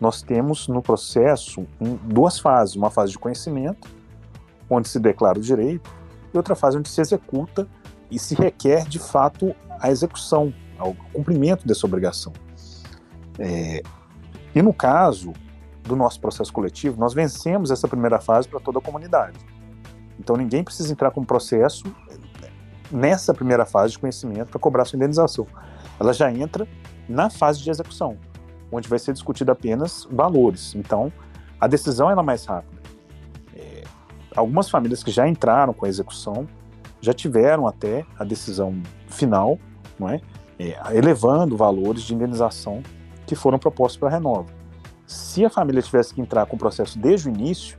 nós 0.00 0.22
temos 0.22 0.68
no 0.68 0.80
processo 0.80 1.66
duas 2.04 2.38
fases: 2.38 2.76
uma 2.76 2.90
fase 2.90 3.12
de 3.12 3.18
conhecimento, 3.18 3.88
onde 4.70 4.88
se 4.88 5.00
declara 5.00 5.38
o 5.38 5.42
direito, 5.42 5.92
e 6.32 6.36
outra 6.36 6.54
fase 6.54 6.78
onde 6.78 6.88
se 6.88 7.00
executa 7.00 7.66
e 8.08 8.18
se 8.18 8.36
requer 8.36 8.86
de 8.86 9.00
fato 9.00 9.54
a 9.80 9.90
execução, 9.90 10.54
o 10.78 10.94
cumprimento 11.12 11.66
dessa 11.66 11.86
obrigação. 11.86 12.32
É, 13.38 13.82
e 14.54 14.62
no 14.62 14.72
caso 14.72 15.32
do 15.82 15.96
nosso 15.96 16.20
processo 16.20 16.52
coletivo, 16.52 16.98
nós 17.00 17.14
vencemos 17.14 17.70
essa 17.70 17.88
primeira 17.88 18.20
fase 18.20 18.48
para 18.48 18.60
toda 18.60 18.78
a 18.78 18.82
comunidade. 18.82 19.38
Então 20.18 20.36
ninguém 20.36 20.62
precisa 20.62 20.92
entrar 20.92 21.10
com 21.10 21.24
processo 21.24 21.84
nessa 22.90 23.34
primeira 23.34 23.64
fase 23.64 23.92
de 23.92 23.98
conhecimento 23.98 24.48
para 24.48 24.60
cobrar 24.60 24.84
sua 24.84 24.96
indenização. 24.96 25.46
Ela 25.98 26.12
já 26.12 26.30
entra 26.30 26.66
na 27.08 27.30
fase 27.30 27.62
de 27.62 27.70
execução, 27.70 28.16
onde 28.70 28.88
vai 28.88 28.98
ser 28.98 29.12
discutido 29.12 29.50
apenas 29.52 30.06
valores. 30.10 30.74
Então, 30.74 31.12
a 31.60 31.66
decisão 31.66 32.10
é 32.10 32.22
mais 32.22 32.44
rápida. 32.44 32.82
É, 33.54 33.82
algumas 34.34 34.68
famílias 34.68 35.02
que 35.02 35.10
já 35.10 35.26
entraram 35.28 35.72
com 35.72 35.86
a 35.86 35.88
execução 35.88 36.46
já 37.00 37.12
tiveram 37.12 37.66
até 37.66 38.04
a 38.18 38.24
decisão 38.24 38.80
final, 39.08 39.58
não 39.98 40.08
é? 40.08 40.20
é 40.58 40.76
elevando 40.96 41.56
valores 41.56 42.02
de 42.02 42.14
indenização 42.14 42.82
que 43.26 43.34
foram 43.34 43.58
propostos 43.58 43.98
para 43.98 44.08
a 44.08 44.12
Renova. 44.12 44.46
Se 45.06 45.44
a 45.44 45.50
família 45.50 45.80
tivesse 45.80 46.12
que 46.12 46.20
entrar 46.20 46.46
com 46.46 46.56
o 46.56 46.58
processo 46.58 46.98
desde 46.98 47.28
o 47.28 47.32
início, 47.32 47.78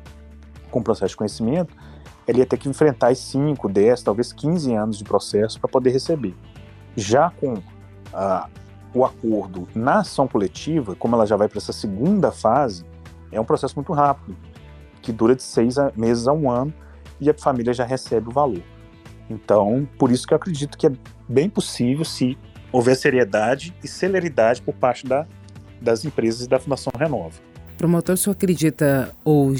com 0.71 0.79
o 0.79 0.83
processo 0.83 1.11
de 1.11 1.17
conhecimento, 1.17 1.75
ele 2.27 2.39
ia 2.39 2.45
ter 2.45 2.57
que 2.57 2.67
enfrentar 2.67 3.15
5, 3.15 3.69
10, 3.69 4.03
talvez 4.03 4.33
15 4.33 4.73
anos 4.73 4.97
de 4.97 5.03
processo 5.03 5.59
para 5.59 5.69
poder 5.69 5.91
receber. 5.91 6.35
Já 6.95 7.29
com 7.29 7.55
ah, 8.13 8.49
o 8.93 9.05
acordo 9.05 9.67
na 9.73 9.99
ação 9.99 10.27
coletiva, 10.27 10.95
como 10.95 11.15
ela 11.15 11.25
já 11.25 11.35
vai 11.35 11.47
para 11.47 11.59
essa 11.59 11.71
segunda 11.71 12.31
fase, 12.31 12.83
é 13.31 13.39
um 13.39 13.45
processo 13.45 13.75
muito 13.75 13.93
rápido, 13.93 14.35
que 15.01 15.11
dura 15.11 15.35
de 15.35 15.43
seis 15.43 15.75
meses 15.95 16.27
a 16.27 16.33
um 16.33 16.49
ano 16.49 16.73
e 17.19 17.29
a 17.29 17.33
família 17.33 17.73
já 17.73 17.85
recebe 17.85 18.29
o 18.29 18.31
valor. 18.31 18.63
Então, 19.29 19.87
por 19.97 20.11
isso 20.11 20.27
que 20.27 20.33
eu 20.33 20.37
acredito 20.37 20.77
que 20.77 20.87
é 20.87 20.91
bem 21.27 21.49
possível 21.49 22.03
se 22.03 22.37
houver 22.71 22.95
seriedade 22.95 23.73
e 23.83 23.87
celeridade 23.87 24.61
por 24.61 24.73
parte 24.73 25.05
da, 25.05 25.25
das 25.81 26.05
empresas 26.05 26.45
e 26.45 26.49
da 26.49 26.59
Fundação 26.59 26.91
Renova. 26.97 27.35
Promotor, 27.77 28.15
o 28.15 28.17
senhor 28.17 28.33
acredita, 28.33 29.13
ou 29.23 29.53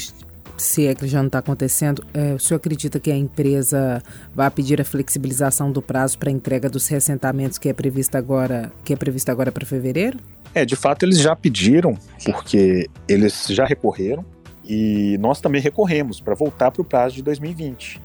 se 0.58 0.88
é 0.88 0.96
que 0.96 1.08
já 1.08 1.20
não 1.20 1.28
está 1.28 1.40
acontecendo, 1.40 2.04
é, 2.14 2.34
o 2.34 2.40
senhor 2.40 2.58
acredita 2.58 3.00
que 3.00 3.12
a 3.12 3.16
empresa 3.16 4.02
vai 4.34 4.50
pedir 4.50 4.82
a 4.82 4.84
flexibilização 4.86 5.72
do 5.72 5.82
prazo 5.82 6.18
para 6.18 6.32
entrega 6.32 6.70
dos 6.70 6.88
reassentamentos 6.88 7.58
que 7.58 7.70
é 7.70 7.74
prevista 7.74 8.18
agora, 8.18 8.72
que 8.84 8.94
é 8.94 8.96
prevista 8.96 9.32
agora 9.32 9.52
para 9.52 9.66
fevereiro? 9.66 10.20
É, 10.54 10.66
de 10.66 10.76
fato 10.76 11.04
eles 11.04 11.20
já 11.20 11.36
pediram, 11.36 11.98
porque 12.26 12.90
eles 13.08 13.48
já 13.50 13.66
recorreram 13.66 14.26
e 14.64 15.18
nós 15.20 15.40
também 15.40 15.62
recorremos 15.62 16.20
para 16.20 16.36
voltar 16.36 16.72
para 16.72 16.82
o 16.82 16.86
prazo 16.86 17.16
de 17.16 17.22
2020. 17.22 18.02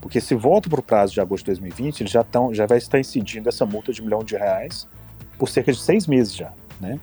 Porque 0.00 0.20
se 0.20 0.34
volta 0.34 0.68
para 0.68 0.80
o 0.80 0.82
prazo 0.82 1.12
de 1.12 1.20
agosto 1.20 1.44
de 1.44 1.50
2020, 1.50 2.00
eles 2.00 2.12
já, 2.12 2.24
tão, 2.24 2.52
já 2.52 2.66
vai 2.66 2.78
estar 2.78 2.98
incidindo 2.98 3.48
essa 3.48 3.64
multa 3.64 3.92
de 3.92 4.00
um 4.00 4.04
milhão 4.04 4.24
de 4.24 4.36
reais 4.36 4.88
por 5.38 5.48
cerca 5.48 5.72
de 5.72 5.78
seis 5.78 6.06
meses 6.06 6.34
já, 6.34 6.52
né? 6.80 6.98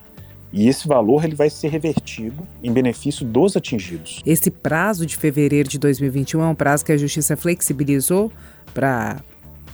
E 0.51 0.67
esse 0.67 0.87
valor 0.87 1.23
ele 1.23 1.35
vai 1.35 1.49
ser 1.49 1.69
revertido 1.69 2.47
em 2.63 2.71
benefício 2.71 3.25
dos 3.25 3.55
atingidos. 3.55 4.21
Esse 4.25 4.49
prazo 4.49 5.05
de 5.05 5.15
fevereiro 5.15 5.69
de 5.69 5.77
2021 5.77 6.41
é 6.41 6.47
um 6.47 6.55
prazo 6.55 6.83
que 6.83 6.91
a 6.91 6.97
Justiça 6.97 7.37
flexibilizou 7.37 8.31
para 8.73 9.21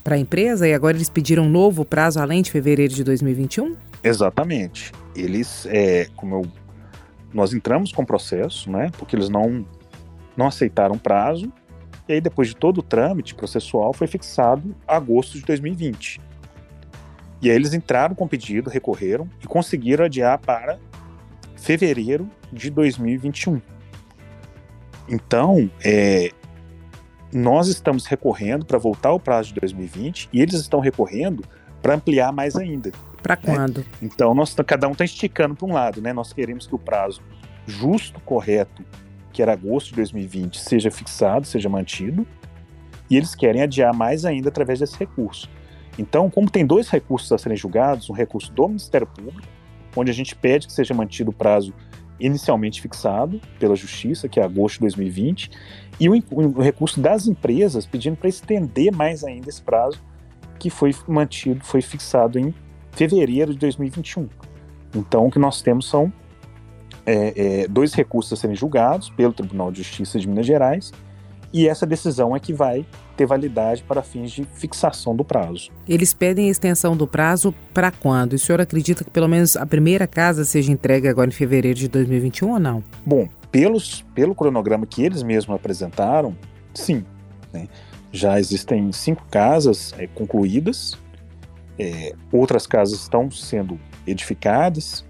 para 0.03 0.13
a 0.13 0.19
empresa 0.19 0.67
e 0.67 0.73
agora 0.73 0.95
eles 0.95 1.09
pediram 1.09 1.45
um 1.45 1.49
novo 1.49 1.83
prazo 1.83 2.19
além 2.19 2.43
de 2.43 2.51
fevereiro 2.51 2.93
de 2.93 3.03
2021? 3.03 3.75
Exatamente. 4.03 4.91
Eles, 5.15 5.65
é, 5.65 6.07
como 6.15 6.35
eu, 6.35 6.45
nós 7.33 7.53
entramos 7.53 7.91
com 7.91 8.03
o 8.03 8.05
processo, 8.05 8.69
né? 8.69 8.91
Porque 8.99 9.15
eles 9.15 9.29
não 9.29 9.65
não 10.38 10.45
aceitaram 10.45 10.95
prazo 10.95 11.51
e 12.07 12.13
aí 12.13 12.21
depois 12.21 12.49
de 12.49 12.55
todo 12.55 12.79
o 12.79 12.83
trâmite 12.83 13.33
processual 13.33 13.93
foi 13.93 14.05
fixado 14.05 14.75
agosto 14.88 15.39
de 15.39 15.45
2020. 15.45 16.21
E 17.41 17.50
aí 17.50 17.56
eles 17.56 17.74
entraram 17.74 18.15
com 18.15 18.26
o 18.26 18.30
pedido, 18.30 18.69
recorreram 18.69 19.30
e 19.43 19.48
conseguiram 19.48 20.06
adiar 20.06 20.39
para 20.39 20.80
fevereiro 21.56 22.30
de 22.52 22.69
2021. 22.69 23.62
Então, 25.08 25.69
é, 25.84 26.32
nós 27.32 27.67
estamos 27.67 28.06
recorrendo 28.06 28.65
para 28.65 28.78
voltar 28.78 29.10
ao 29.10 29.19
prazo 29.19 29.54
de 29.54 29.60
2020 29.60 30.30
e 30.32 30.41
eles 30.41 30.56
estão 30.56 30.80
recorrendo 30.80 31.43
para 31.82 31.95
ampliar 31.95 32.32
mais 32.32 32.56
ainda. 32.56 32.91
Para 33.21 33.36
quando? 33.36 33.80
Né? 33.80 33.86
Então, 34.02 34.34
nós, 34.34 34.56
cada 34.65 34.88
um 34.88 34.91
está 34.91 35.04
esticando 35.04 35.56
para 35.56 35.67
um 35.67 35.74
lado, 35.74 36.02
né? 36.02 36.13
Nós 36.13 36.34
queremos 36.34 36.65
que 36.65 36.76
o 36.76 36.80
prazo 36.80 37.21
justo, 37.67 38.19
correto, 38.21 38.84
que 39.34 39.41
era 39.41 39.54
agosto 39.54 39.89
de 39.89 39.95
2020, 39.95 40.60
seja 40.60 40.89
fixado, 40.89 41.45
seja 41.45 41.67
mantido, 41.67 42.26
e 43.10 43.17
eles 43.17 43.36
querem 43.36 43.62
adiar 43.62 43.93
mais 43.93 44.26
ainda 44.26 44.50
através 44.50 44.80
desse 44.80 44.98
recurso. 44.98 45.50
Então, 45.97 46.29
como 46.29 46.49
tem 46.49 46.65
dois 46.65 46.89
recursos 46.89 47.31
a 47.31 47.38
serem 47.38 47.58
julgados, 47.58 48.10
um 48.10 48.13
recurso 48.13 48.51
do 48.51 48.67
Ministério 48.67 49.08
Público, 49.08 49.47
onde 49.95 50.12
a 50.12 50.13
gente 50.13 50.36
pede 50.36 50.67
que 50.67 50.73
seja 50.73 50.93
mantido 50.93 51.31
o 51.31 51.34
prazo 51.34 51.73
inicialmente 52.19 52.81
fixado 52.81 53.41
pela 53.60 53.75
Justiça, 53.75 54.27
que 54.27 54.39
é 54.39 54.43
agosto 54.43 54.75
de 54.75 54.81
2020, 54.81 55.51
e 55.99 56.10
o, 56.10 56.62
recurso 56.62 56.99
das 56.99 57.27
empresas 57.27 57.86
pedindo 57.86 58.17
para 58.17 58.29
estender 58.29 58.93
mais 58.93 59.23
ainda 59.23 59.49
esse 59.49 59.62
prazo, 59.62 60.01
que 60.60 60.69
foi 60.69 60.93
mantido, 61.08 61.63
foi 61.63 61.81
fixado 61.81 62.39
em 62.39 62.53
fevereiro 62.91 63.53
de 63.53 63.60
2021. 63.60 64.27
Então, 64.95 65.25
o 65.27 65.31
que 65.31 65.39
nós 65.39 65.62
temos 65.62 65.89
são 65.89 66.12
é, 67.05 67.62
é, 67.63 67.67
dois 67.67 67.93
recursos 67.93 68.34
a 68.34 68.36
serem 68.36 68.55
julgados 68.55 69.10
pelo 69.10 69.34
Tribunal 69.34 69.71
de 69.71 69.84
Justiça 69.84 70.17
de 70.17 70.27
Minas 70.27 70.45
Gerais 70.45 70.91
e 71.53 71.67
essa 71.67 71.86
decisão 71.86 72.36
é 72.36 72.39
que 72.39 72.53
vai 72.53 72.86
ter 73.15 73.25
validade 73.25 73.84
para 73.84 74.01
fins 74.01 74.32
de 74.32 74.45
fixação 74.45 75.15
do 75.15 75.23
prazo. 75.23 75.71
Eles 75.88 76.13
pedem 76.13 76.47
a 76.47 76.51
extensão 76.51 76.95
do 76.95 77.08
prazo 77.08 77.54
para 77.73 77.91
quando? 77.91 78.34
E 78.34 78.36
o 78.36 78.39
senhor 78.39 78.62
acredita 78.62 79.04
que 79.04 79.10
pelo 79.10 79.28
menos 79.28 79.56
a 79.56 79.65
primeira 79.65 80.06
casa 80.06 80.43
seja 80.43 80.71
entregue 80.71 81.08
agora 81.08 81.30
em 81.30 81.34
fevereiro 81.34 81.78
de 81.78 81.88
2021 81.88 82.51
ou 82.51 82.60
não? 82.60 82.84
Bom, 83.06 83.28
pelos, 83.51 84.01
pelo 84.13 84.36
cronograma 84.36 84.86
que 84.86 85.04
eles 85.04 85.23
mesmos 85.23 85.56
apresentaram, 85.56 86.36
sim. 86.73 87.06
Né? 87.54 87.67
Já 88.12 88.39
existem 88.39 88.91
cinco 88.91 89.25
casas 89.30 89.93
é, 89.97 90.08
concluídas, 90.08 90.97
é, 91.78 92.13
outras 92.32 92.65
casas 92.65 93.01
estão 93.01 93.30
sendo 93.30 93.80
edificadas, 94.08 95.06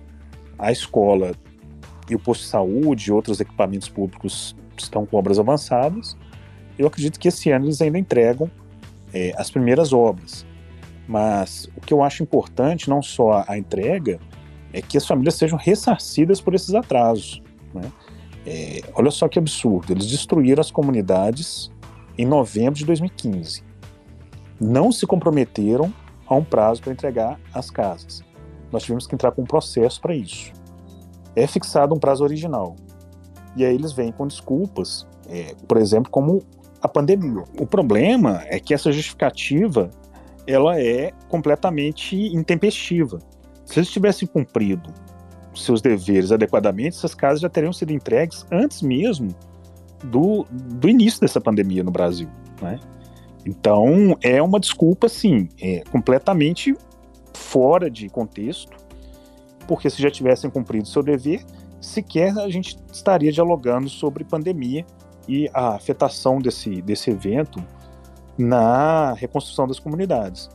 a 0.57 0.71
escola 0.71 1.33
e 2.09 2.15
o 2.15 2.19
posto 2.19 2.41
de 2.41 2.47
saúde 2.47 3.09
e 3.09 3.11
outros 3.11 3.39
equipamentos 3.39 3.89
públicos 3.89 4.55
estão 4.77 5.05
com 5.05 5.17
obras 5.17 5.39
avançadas 5.39 6.15
eu 6.77 6.87
acredito 6.87 7.19
que 7.19 7.27
esse 7.27 7.49
ano 7.51 7.65
eles 7.65 7.81
ainda 7.81 7.97
entregam 7.97 8.49
é, 9.13 9.33
as 9.37 9.49
primeiras 9.49 9.93
obras. 9.93 10.45
Mas 11.07 11.69
o 11.77 11.81
que 11.81 11.93
eu 11.93 12.03
acho 12.03 12.23
importante, 12.23 12.89
não 12.89 13.01
só 13.01 13.43
a 13.47 13.57
entrega, 13.57 14.19
é 14.73 14.81
que 14.81 14.97
as 14.97 15.05
famílias 15.05 15.35
sejam 15.35 15.57
ressarcidas 15.57 16.41
por 16.41 16.53
esses 16.53 16.73
atrasos. 16.73 17.41
Né? 17.73 17.91
É, 18.45 18.81
olha 18.93 19.11
só 19.11 19.27
que 19.27 19.39
absurdo, 19.39 19.91
eles 19.93 20.07
destruíram 20.07 20.61
as 20.61 20.71
comunidades 20.71 21.71
em 22.17 22.25
novembro 22.25 22.75
de 22.75 22.85
2015. 22.85 23.63
Não 24.59 24.91
se 24.91 25.05
comprometeram 25.05 25.93
a 26.27 26.35
um 26.35 26.43
prazo 26.43 26.81
para 26.81 26.91
entregar 26.91 27.39
as 27.53 27.69
casas. 27.69 28.23
Nós 28.71 28.83
tivemos 28.83 29.05
que 29.07 29.15
entrar 29.15 29.31
com 29.31 29.43
um 29.43 29.45
processo 29.45 30.01
para 30.01 30.15
isso. 30.15 30.51
É 31.35 31.45
fixado 31.45 31.93
um 31.93 31.99
prazo 31.99 32.23
original. 32.23 32.75
E 33.55 33.63
aí 33.63 33.73
eles 33.73 33.93
vêm 33.93 34.11
com 34.11 34.27
desculpas, 34.27 35.07
é, 35.29 35.55
por 35.67 35.77
exemplo, 35.77 36.11
como 36.11 36.41
a 36.85 36.89
pandemia. 36.89 37.43
O 37.59 37.65
problema 37.65 38.43
é 38.45 38.59
que 38.59 38.73
essa 38.73 38.91
justificativa 38.91 39.89
ela 40.47 40.79
é 40.79 41.11
completamente 41.27 42.15
intempestiva. 42.15 43.19
Se 43.65 43.79
eles 43.79 43.89
tivessem 43.89 44.27
cumprido 44.27 44.93
seus 45.55 45.81
deveres 45.81 46.31
adequadamente, 46.31 46.97
essas 46.97 47.15
casas 47.15 47.39
já 47.39 47.49
teriam 47.49 47.73
sido 47.73 47.91
entregues 47.91 48.45
antes 48.51 48.81
mesmo 48.81 49.29
do, 50.03 50.45
do 50.51 50.89
início 50.89 51.21
dessa 51.21 51.41
pandemia 51.41 51.83
no 51.83 51.91
Brasil. 51.91 52.27
Né? 52.61 52.79
Então, 53.45 54.17
é 54.21 54.41
uma 54.41 54.59
desculpa, 54.59 55.07
sim, 55.07 55.49
é 55.61 55.83
completamente 55.91 56.75
fora 57.33 57.89
de 57.89 58.09
contexto, 58.09 58.75
porque 59.67 59.89
se 59.89 60.01
já 60.01 60.11
tivessem 60.11 60.49
cumprido 60.49 60.87
seu 60.87 61.01
dever, 61.01 61.43
sequer 61.85 62.37
a 62.37 62.49
gente 62.49 62.77
estaria 62.91 63.31
dialogando 63.31 63.89
sobre 63.89 64.23
pandemia 64.23 64.85
e 65.27 65.49
a 65.53 65.75
afetação 65.75 66.39
desse, 66.39 66.81
desse 66.81 67.09
evento 67.09 67.63
na 68.37 69.13
reconstrução 69.13 69.67
das 69.67 69.79
comunidades. 69.79 70.49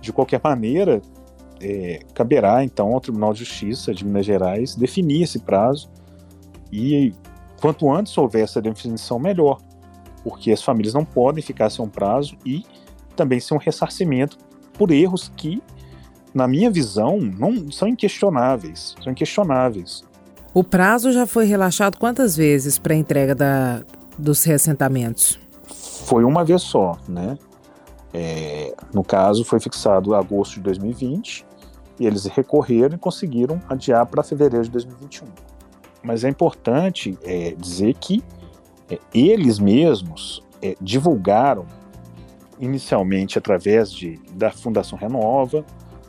De 0.00 0.12
qualquer 0.12 0.40
maneira, 0.42 1.00
é, 1.60 2.00
caberá 2.14 2.62
então 2.62 2.92
ao 2.92 3.00
Tribunal 3.00 3.32
de 3.32 3.40
Justiça 3.40 3.94
de 3.94 4.04
Minas 4.04 4.26
Gerais 4.26 4.74
definir 4.74 5.22
esse 5.22 5.38
prazo 5.38 5.90
e 6.70 7.12
quanto 7.60 7.90
antes 7.90 8.16
houver 8.18 8.42
essa 8.42 8.60
definição, 8.60 9.18
melhor, 9.18 9.58
porque 10.22 10.52
as 10.52 10.62
famílias 10.62 10.92
não 10.92 11.04
podem 11.04 11.42
ficar 11.42 11.70
sem 11.70 11.84
um 11.84 11.88
prazo 11.88 12.36
e 12.44 12.64
também 13.16 13.40
sem 13.40 13.56
um 13.56 13.60
ressarcimento 13.60 14.36
por 14.74 14.90
erros 14.90 15.32
que, 15.36 15.62
na 16.34 16.48
minha 16.48 16.70
visão, 16.70 17.18
não 17.18 17.70
são 17.70 17.88
inquestionáveis, 17.88 18.94
são 19.02 19.12
inquestionáveis. 19.12 20.04
O 20.54 20.62
prazo 20.62 21.10
já 21.12 21.26
foi 21.26 21.46
relaxado 21.46 21.98
quantas 21.98 22.36
vezes 22.36 22.78
para 22.78 22.94
a 22.94 22.96
entrega 22.96 23.34
da, 23.34 23.82
dos 24.16 24.44
reassentamentos? 24.44 25.36
Foi 26.06 26.22
uma 26.22 26.44
vez 26.44 26.62
só, 26.62 26.96
né? 27.08 27.36
É, 28.12 28.72
no 28.92 29.02
caso, 29.02 29.44
foi 29.44 29.58
fixado 29.58 30.14
agosto 30.14 30.54
de 30.54 30.60
2020 30.60 31.44
e 31.98 32.06
eles 32.06 32.26
recorreram 32.26 32.94
e 32.94 32.98
conseguiram 32.98 33.60
adiar 33.68 34.06
para 34.06 34.22
fevereiro 34.22 34.64
de 34.64 34.70
2021. 34.70 35.26
Mas 36.04 36.22
é 36.22 36.28
importante 36.28 37.18
é, 37.24 37.56
dizer 37.58 37.94
que 37.94 38.22
é, 38.88 39.00
eles 39.12 39.58
mesmos 39.58 40.40
é, 40.62 40.76
divulgaram 40.80 41.66
inicialmente 42.60 43.36
através 43.36 43.90
de, 43.90 44.20
da 44.30 44.52
Fundação 44.52 44.96
Renova, 44.96 45.64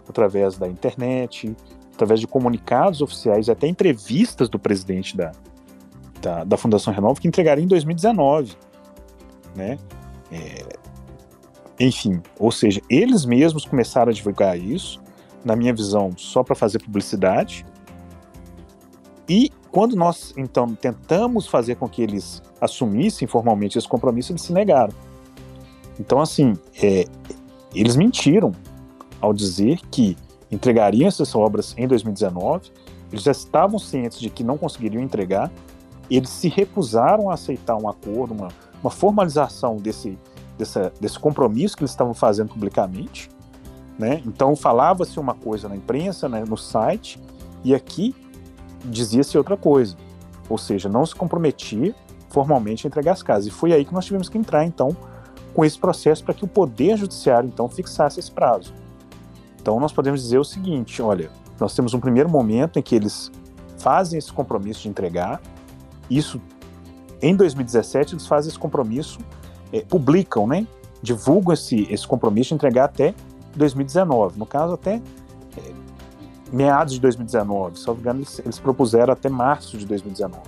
através 0.08 0.56
da 0.56 0.68
internet, 0.68 1.56
através 1.96 2.20
de 2.20 2.28
comunicados 2.28 3.02
oficiais 3.02 3.48
e 3.48 3.52
até 3.52 3.68
entrevistas 3.68 4.50
do 4.50 4.60
presidente 4.60 5.16
da, 5.18 5.32
da, 6.22 6.44
da 6.44 6.58
Fundação 6.58 6.94
Renova 6.94 7.20
que 7.20 7.28
entregaria 7.28 7.64
em 7.64 7.68
2019, 7.68 8.56
né? 9.56 9.80
É, 10.32 10.66
enfim, 11.80 12.22
ou 12.38 12.52
seja, 12.52 12.82
eles 12.90 13.26
mesmos 13.26 13.66
começaram 13.66 14.10
a 14.10 14.14
divulgar 14.14 14.58
isso, 14.58 15.02
na 15.44 15.56
minha 15.56 15.74
visão, 15.74 16.12
só 16.18 16.44
para 16.44 16.56
fazer 16.56 16.80
publicidade. 16.80 17.66
E 19.28 19.52
quando 19.72 19.96
nós, 19.96 20.34
então, 20.38 20.74
tentamos 20.74 21.48
fazer 21.48 21.76
com 21.76 21.88
que 21.88 22.02
eles 22.02 22.42
assumissem 22.60 23.28
formalmente 23.28 23.78
esse 23.78 23.88
compromisso, 23.88 24.32
eles 24.32 24.42
se 24.42 24.54
negaram. 24.54 24.94
Então, 26.00 26.20
assim, 26.20 26.54
é, 26.82 27.06
eles 27.74 27.96
mentiram 27.96 28.52
ao 29.22 29.34
dizer 29.34 29.80
que 29.92 30.18
entregariam 30.52 31.08
essas 31.08 31.34
obras 31.36 31.74
em 31.78 31.88
2019, 31.88 32.72
eles 33.12 33.24
já 33.24 33.32
estavam 33.32 33.80
cientes 33.80 34.20
de 34.20 34.30
que 34.30 34.44
não 34.44 34.58
conseguiriam 34.58 35.02
entregar, 35.02 35.52
eles 36.10 36.30
se 36.30 36.48
recusaram 36.48 37.30
a 37.30 37.34
aceitar 37.34 37.76
um 37.76 37.90
acordo, 37.90 38.34
uma, 38.34 38.50
uma 38.82 38.92
formalização 38.92 39.78
desse, 39.78 40.18
dessa, 40.58 40.92
desse 41.00 41.18
compromisso 41.18 41.76
que 41.76 41.84
eles 41.84 41.92
estavam 41.92 42.14
fazendo 42.14 42.50
publicamente. 42.50 43.30
Né? 43.98 44.22
Então 44.26 44.56
falava-se 44.56 45.20
uma 45.20 45.34
coisa 45.34 45.70
na 45.70 45.76
imprensa, 45.76 46.28
né, 46.28 46.44
no 46.48 46.58
site, 46.58 47.20
e 47.64 47.74
aqui 47.74 48.14
dizia-se 48.84 49.38
outra 49.38 49.58
coisa. 49.58 49.96
Ou 50.50 50.58
seja, 50.58 50.88
não 50.90 51.06
se 51.06 51.16
comprometia 51.16 51.96
formalmente 52.30 52.86
a 52.86 52.88
entregar 52.88 53.14
as 53.14 53.24
casas. 53.24 53.48
E 53.48 53.50
foi 53.50 53.74
aí 53.74 53.86
que 53.86 53.94
nós 53.94 54.06
tivemos 54.06 54.30
que 54.30 54.38
entrar, 54.38 54.66
então, 54.66 54.96
com 55.54 55.64
esse 55.64 55.80
processo 55.80 56.24
para 56.24 56.34
que 56.34 56.44
o 56.44 56.48
Poder 56.48 56.98
Judiciário, 56.98 57.48
então, 57.48 57.70
fixasse 57.70 58.20
esse 58.20 58.30
prazo. 58.30 58.74
Então, 59.66 59.80
nós 59.80 59.92
podemos 59.92 60.22
dizer 60.22 60.38
o 60.38 60.44
seguinte: 60.44 61.02
olha, 61.02 61.32
nós 61.60 61.74
temos 61.74 61.96
um 61.96 62.00
primeiro 62.00 62.30
momento 62.30 62.78
em 62.78 62.84
que 62.84 62.94
eles 62.94 63.32
fazem 63.80 64.20
esse 64.20 64.32
compromisso 64.32 64.84
de 64.84 64.90
entregar, 64.90 65.42
isso 66.08 66.40
em 67.20 67.36
2017 67.36 68.14
eles 68.14 68.28
fazem 68.28 68.50
esse 68.50 68.60
compromisso 68.60 69.18
é, 69.74 69.82
publicam, 69.82 70.46
né, 70.46 70.68
divulgam 71.02 71.52
esse, 71.52 71.92
esse 71.92 72.08
compromisso 72.08 72.50
de 72.50 72.54
entregar 72.54 72.86
até 72.86 73.16
2019. 73.56 74.38
No 74.38 74.46
caso, 74.46 74.76
até 74.76 75.02
é, 75.58 75.74
meados 76.54 76.94
de 76.94 77.00
2019. 77.00 77.80
Só 77.80 77.94
engano, 77.94 78.20
eles, 78.20 78.38
eles 78.38 78.60
propuseram 78.60 79.14
até 79.14 79.30
março 79.30 79.80
de 79.80 79.88
2019. 79.88 80.44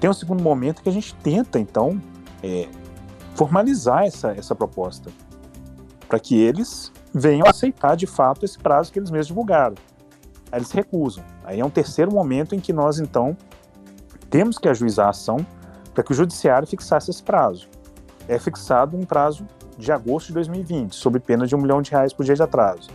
Tem 0.00 0.10
um 0.10 0.14
segundo 0.14 0.42
momento 0.42 0.82
que 0.82 0.88
a 0.88 0.92
gente 0.92 1.14
tenta, 1.14 1.60
então, 1.60 2.02
é, 2.42 2.68
formalizar 3.36 4.02
essa, 4.02 4.32
essa 4.32 4.52
proposta, 4.52 5.12
para 6.08 6.18
que 6.18 6.34
eles 6.34 6.90
venham 7.12 7.46
aceitar 7.46 7.96
de 7.96 8.06
fato 8.06 8.44
esse 8.44 8.58
prazo 8.58 8.92
que 8.92 8.98
eles 8.98 9.10
mesmos 9.10 9.28
divulgaram. 9.28 9.74
Aí 10.50 10.58
eles 10.58 10.70
recusam. 10.70 11.24
Aí 11.44 11.60
é 11.60 11.64
um 11.64 11.70
terceiro 11.70 12.12
momento 12.12 12.54
em 12.54 12.60
que 12.60 12.72
nós, 12.72 12.98
então, 12.98 13.36
temos 14.30 14.58
que 14.58 14.68
ajuizar 14.68 15.06
a 15.06 15.10
ação 15.10 15.44
para 15.94 16.02
que 16.02 16.12
o 16.12 16.14
judiciário 16.14 16.66
fixasse 16.66 17.10
esse 17.10 17.22
prazo 17.22 17.68
é 18.28 18.38
fixado 18.38 18.96
um 18.96 19.04
prazo 19.04 19.46
de 19.76 19.90
agosto 19.90 20.28
de 20.28 20.34
2020, 20.34 20.94
sob 20.94 21.18
pena 21.18 21.46
de 21.46 21.54
um 21.54 21.60
milhão 21.60 21.82
de 21.82 21.90
reais 21.90 22.12
por 22.12 22.24
dia 22.24 22.34
de 22.34 22.42
atraso. 22.42 22.90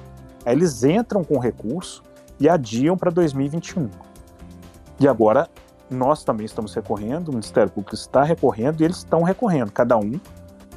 Aí 0.46 0.56
eles 0.56 0.84
entram 0.84 1.24
com 1.24 1.38
recurso 1.38 2.04
e 2.40 2.48
adiam 2.48 2.98
para 2.98 3.12
2021. 3.12 3.90
E 5.00 5.08
agora 5.08 5.48
nós 5.90 6.24
também 6.24 6.46
estamos 6.46 6.74
recorrendo, 6.74 7.30
o 7.30 7.32
Ministério 7.32 7.72
Público 7.72 7.96
está 7.96 8.24
recorrendo 8.24 8.82
e 8.82 8.86
eles 8.86 8.98
estão 8.98 9.24
recorrendo, 9.24 9.72
cada 9.72 9.98
um 9.98 10.20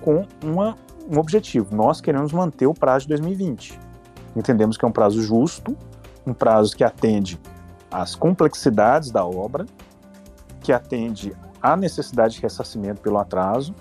com 0.01 0.27
uma, 0.43 0.77
um 1.09 1.19
objetivo. 1.19 1.75
Nós 1.75 2.01
queremos 2.01 2.33
manter 2.33 2.67
o 2.67 2.75
prazo 2.75 3.05
de 3.05 3.09
2020. 3.11 3.79
Entendemos 4.35 4.77
que 4.77 4.85
é 4.85 4.89
um 4.89 4.93
prazo 4.93 5.23
justo, 5.23 5.77
um 6.27 6.33
prazo 6.33 6.77
que 6.77 6.85
atende 6.85 7.41
às 7.91 8.15
complexidades 8.15 9.11
da 9.11 9.25
obra, 9.25 9.67
que 10.61 10.73
atende 10.73 11.35
à 11.61 11.77
necessidade 11.77 12.35
de 12.35 12.41
ressarcimento 12.41 13.01
pelo 13.01 13.19
atraso 13.19 13.75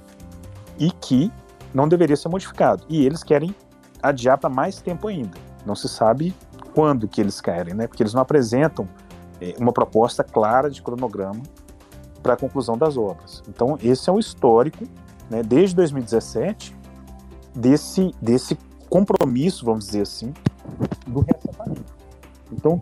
e 0.77 0.91
que 0.91 1.31
não 1.73 1.87
deveria 1.87 2.15
ser 2.15 2.29
modificado. 2.29 2.83
E 2.89 3.05
eles 3.05 3.23
querem 3.23 3.53
adiar 4.01 4.37
para 4.37 4.49
mais 4.49 4.81
tempo 4.81 5.07
ainda. 5.07 5.37
Não 5.65 5.75
se 5.75 5.87
sabe 5.87 6.33
quando 6.73 7.07
que 7.07 7.19
eles 7.19 7.41
querem, 7.41 7.73
né? 7.73 7.87
Porque 7.87 8.01
eles 8.01 8.13
não 8.13 8.21
apresentam 8.21 8.87
é, 9.41 9.55
uma 9.59 9.71
proposta 9.71 10.23
clara 10.23 10.69
de 10.69 10.81
cronograma 10.81 11.41
para 12.21 12.33
a 12.33 12.37
conclusão 12.37 12.77
das 12.77 12.97
obras. 12.97 13.43
Então, 13.47 13.77
esse 13.81 14.09
é 14.09 14.13
o 14.13 14.19
histórico, 14.19 14.85
né, 15.29 15.43
desde 15.43 15.75
2017, 15.75 16.75
desse, 17.59 18.11
desse 18.21 18.57
compromisso, 18.89 19.65
vamos 19.65 19.85
dizer 19.85 20.01
assim, 20.01 20.33
do 21.05 21.19
reassentamento. 21.19 21.93
Então, 22.51 22.79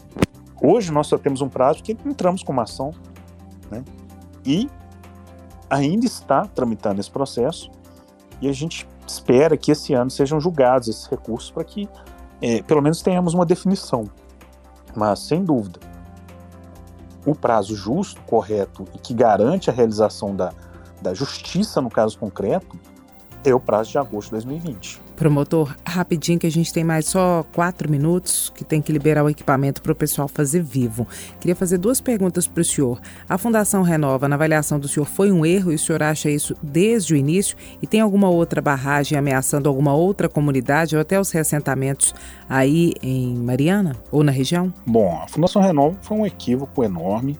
hoje 0.62 0.92
nós 0.92 1.08
só 1.08 1.18
temos 1.18 1.42
um 1.42 1.50
prazo 1.50 1.84
que 1.84 1.98
entramos 2.06 2.44
com 2.44 2.54
uma 2.54 2.64
ação, 2.64 2.94
né, 3.72 3.84
e 4.46 4.70
ainda 5.70 6.06
está 6.06 6.46
tramitando 6.46 7.02
esse 7.02 7.12
processo, 7.12 7.72
e 8.40 8.48
a 8.48 8.54
gente 8.54 8.88
espera 9.06 9.58
que 9.58 9.72
esse 9.72 9.94
ano 9.94 10.12
sejam 10.12 10.40
julgados 10.40 10.88
esses 10.88 11.08
recursos 11.08 11.50
para 11.50 11.64
que 11.64 11.90
é, 12.40 12.62
pelo 12.62 12.82
menos 12.82 13.02
tenhamos 13.02 13.34
uma 13.34 13.46
definição. 13.46 14.04
Mas, 14.96 15.20
sem 15.20 15.44
dúvida, 15.44 15.80
o 17.26 17.34
prazo 17.34 17.76
justo, 17.76 18.22
correto 18.22 18.86
e 18.94 19.00
que 19.00 19.14
garante 19.14 19.70
a 19.70 19.74
realização 19.74 20.36
da, 20.36 20.54
da 21.02 21.14
justiça 21.14 21.82
no 21.82 21.90
caso 21.90 22.18
concreto 22.18 22.78
é 23.50 23.56
o 23.56 23.60
prazo 23.60 23.92
de 23.92 23.98
agosto 23.98 24.28
de 24.28 24.32
2020. 24.32 25.00
Promotor, 25.16 25.76
rapidinho 25.86 26.38
que 26.38 26.46
a 26.46 26.52
gente 26.52 26.72
tem 26.72 26.84
mais 26.84 27.08
só 27.08 27.44
quatro 27.54 27.90
minutos, 27.90 28.52
que 28.54 28.64
tem 28.64 28.82
que 28.82 28.92
liberar 28.92 29.24
o 29.24 29.30
equipamento 29.30 29.82
para 29.82 29.92
o 29.92 29.96
pessoal 29.96 30.28
fazer 30.28 30.62
vivo. 30.62 31.08
Queria 31.40 31.56
fazer 31.56 31.78
duas 31.78 32.00
perguntas 32.00 32.46
para 32.46 32.62
o 32.62 32.64
senhor. 32.64 33.00
A 33.28 33.38
Fundação 33.38 33.82
Renova, 33.82 34.28
na 34.28 34.36
avaliação 34.36 34.80
do 34.80 34.88
senhor, 34.88 35.06
foi 35.06 35.32
um 35.32 35.46
erro 35.46 35.72
e 35.72 35.76
o 35.76 35.80
senhor 35.80 36.04
acha 36.04 36.30
isso 36.30 36.56
desde 36.62 37.14
o 37.14 37.18
início? 37.18 37.58
E 37.82 37.88
tem 37.88 38.00
alguma 38.00 38.30
outra 38.30 38.62
barragem 38.62 39.18
ameaçando 39.18 39.68
alguma 39.68 39.94
outra 39.94 40.30
comunidade 40.30 40.96
ou 40.96 41.02
até 41.02 41.20
os 41.20 41.32
reassentamentos 41.32 42.14
aí 42.48 42.94
em 43.02 43.34
Mariana 43.38 43.96
ou 44.12 44.24
na 44.24 44.32
região? 44.32 44.72
Bom, 44.86 45.20
a 45.24 45.28
Fundação 45.28 45.62
Renova 45.62 45.98
foi 46.02 46.18
um 46.18 46.26
equívoco 46.26 46.84
enorme. 46.84 47.40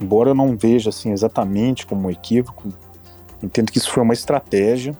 Embora 0.00 0.30
eu 0.30 0.34
não 0.34 0.56
veja 0.56 0.90
assim 0.90 1.10
exatamente 1.10 1.86
como 1.86 2.06
um 2.06 2.10
equívoco, 2.10 2.68
entendo 3.42 3.72
que 3.72 3.78
isso 3.78 3.90
foi 3.90 4.02
uma 4.02 4.12
estratégia 4.12 4.96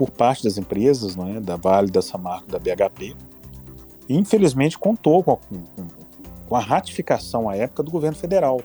por 0.00 0.10
parte 0.10 0.42
das 0.44 0.56
empresas, 0.56 1.14
é, 1.14 1.40
da 1.40 1.56
Vale, 1.56 1.90
da 1.90 2.00
Samarco, 2.00 2.50
da 2.50 2.58
BHP. 2.58 3.14
E, 4.08 4.16
infelizmente, 4.16 4.78
contou 4.78 5.22
com 5.22 5.32
a, 5.32 5.36
com, 5.36 5.86
com 6.48 6.56
a 6.56 6.58
ratificação 6.58 7.50
à 7.50 7.54
época 7.54 7.82
do 7.82 7.90
governo 7.90 8.16
federal. 8.16 8.62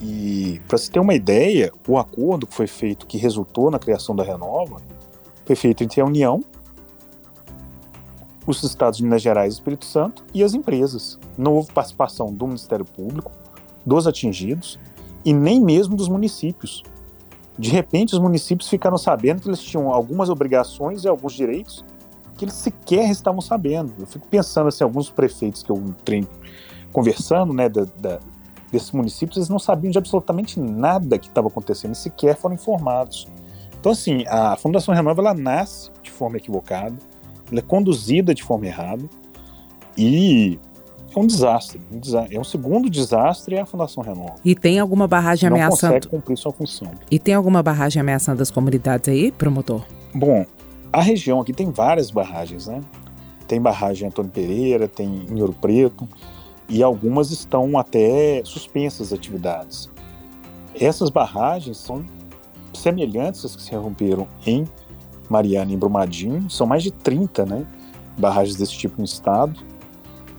E, 0.00 0.62
para 0.68 0.78
se 0.78 0.88
ter 0.88 1.00
uma 1.00 1.14
ideia, 1.14 1.72
o 1.88 1.98
acordo 1.98 2.46
que 2.46 2.54
foi 2.54 2.68
feito, 2.68 3.08
que 3.08 3.18
resultou 3.18 3.72
na 3.72 3.78
criação 3.80 4.14
da 4.14 4.22
Renova, 4.22 4.80
foi 5.44 5.56
feito 5.56 5.82
entre 5.82 6.00
a 6.00 6.04
União, 6.04 6.44
os 8.46 8.62
estados 8.62 8.98
de 8.98 9.02
Minas 9.02 9.20
Gerais 9.20 9.54
e 9.54 9.56
Espírito 9.56 9.84
Santo 9.84 10.24
e 10.32 10.44
as 10.44 10.54
empresas. 10.54 11.18
Não 11.36 11.56
houve 11.56 11.72
participação 11.72 12.32
do 12.32 12.46
Ministério 12.46 12.84
Público, 12.84 13.32
dos 13.84 14.06
atingidos 14.06 14.78
e 15.24 15.32
nem 15.32 15.60
mesmo 15.60 15.96
dos 15.96 16.06
municípios. 16.06 16.84
De 17.58 17.70
repente, 17.70 18.14
os 18.14 18.20
municípios 18.20 18.68
ficaram 18.68 18.96
sabendo 18.96 19.42
que 19.42 19.48
eles 19.48 19.60
tinham 19.60 19.92
algumas 19.92 20.28
obrigações 20.28 21.04
e 21.04 21.08
alguns 21.08 21.32
direitos 21.32 21.84
que 22.36 22.44
eles 22.44 22.54
sequer 22.54 23.10
estavam 23.10 23.40
sabendo. 23.40 23.92
Eu 23.98 24.06
fico 24.06 24.26
pensando 24.28 24.68
assim, 24.68 24.84
alguns 24.84 25.10
prefeitos 25.10 25.62
que 25.62 25.70
eu 25.70 25.76
entrei 25.76 26.26
conversando, 26.92 27.52
né, 27.52 27.68
da, 27.68 27.84
da, 27.98 28.20
desses 28.70 28.92
municípios, 28.92 29.36
eles 29.36 29.48
não 29.48 29.58
sabiam 29.58 29.90
de 29.90 29.98
absolutamente 29.98 30.60
nada 30.60 31.18
que 31.18 31.26
estava 31.26 31.48
acontecendo, 31.48 31.94
sequer 31.94 32.36
foram 32.36 32.54
informados. 32.54 33.26
Então, 33.80 33.92
assim, 33.92 34.24
a 34.28 34.56
Fundação 34.56 34.94
Renova 34.94 35.20
ela 35.20 35.34
nasce 35.34 35.90
de 36.02 36.10
forma 36.10 36.36
equivocada, 36.36 36.96
ela 37.50 37.60
é 37.60 37.62
conduzida 37.62 38.34
de 38.34 38.42
forma 38.42 38.66
errada 38.66 39.02
e 39.96 40.58
é 41.14 41.18
um 41.18 41.26
desastre, 41.26 41.80
um 41.90 41.98
desastre. 41.98 42.36
É 42.36 42.40
um 42.40 42.44
segundo 42.44 42.88
desastre 42.90 43.54
é 43.56 43.60
a 43.60 43.66
Fundação 43.66 44.02
Renova. 44.02 44.34
E 44.44 44.54
tem 44.54 44.78
alguma 44.78 45.06
barragem 45.08 45.48
Não 45.48 45.56
ameaçando? 45.56 45.94
consegue 45.94 46.08
cumprir 46.08 46.36
sua 46.36 46.52
função. 46.52 46.90
E 47.10 47.18
tem 47.18 47.34
alguma 47.34 47.62
barragem 47.62 48.00
ameaçando 48.00 48.42
as 48.42 48.50
comunidades 48.50 49.08
aí, 49.08 49.32
promotor? 49.32 49.82
Bom, 50.14 50.44
a 50.92 51.00
região 51.02 51.40
aqui 51.40 51.52
tem 51.52 51.70
várias 51.70 52.10
barragens, 52.10 52.66
né? 52.66 52.80
Tem 53.46 53.60
barragem 53.60 54.04
em 54.04 54.08
Antônio 54.08 54.30
Pereira, 54.30 54.86
tem 54.86 55.26
em 55.30 55.40
Ouro 55.40 55.54
Preto, 55.54 56.06
e 56.68 56.82
algumas 56.82 57.30
estão 57.30 57.78
até 57.78 58.42
suspensas 58.44 59.08
as 59.08 59.18
atividades. 59.18 59.90
Essas 60.78 61.08
barragens 61.08 61.78
são 61.78 62.04
semelhantes 62.74 63.44
às 63.44 63.56
que 63.56 63.62
se 63.62 63.74
romperam 63.74 64.28
em 64.46 64.68
Mariana 65.28 65.72
e 65.72 65.76
Brumadinho, 65.76 66.48
são 66.50 66.66
mais 66.66 66.82
de 66.82 66.90
30, 66.90 67.46
né? 67.46 67.66
Barragens 68.18 68.56
desse 68.56 68.72
tipo 68.76 68.98
no 68.98 69.04
estado. 69.04 69.58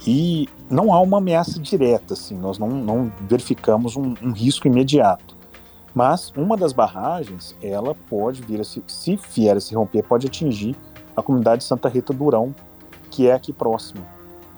E 0.08 0.47
não 0.70 0.93
há 0.93 1.02
uma 1.02 1.18
ameaça 1.18 1.60
direta, 1.60 2.14
assim, 2.14 2.38
nós 2.38 2.58
não, 2.58 2.70
não 2.70 3.12
verificamos 3.22 3.95
um, 3.95 4.14
um, 4.22 4.32
risco 4.32 4.68
imediato. 4.68 5.36
Mas 5.93 6.32
uma 6.38 6.56
das 6.56 6.72
barragens, 6.72 7.56
ela 7.62 7.95
pode 8.10 8.41
vir 8.41 8.62
a 8.62 8.64
se, 8.64 8.82
se 8.88 9.20
vier 9.34 9.58
a 9.58 9.60
se 9.60 9.76
romper, 9.76 10.04
pode 10.04 10.28
atingir 10.28 10.76
a 11.16 11.22
comunidade 11.22 11.64
de 11.64 11.68
Santa 11.68 11.89
Rita 11.89 12.14
Durão, 12.14 12.56
que 13.10 13.28
é 13.28 13.34
aqui 13.34 13.52
próximo 13.52 14.06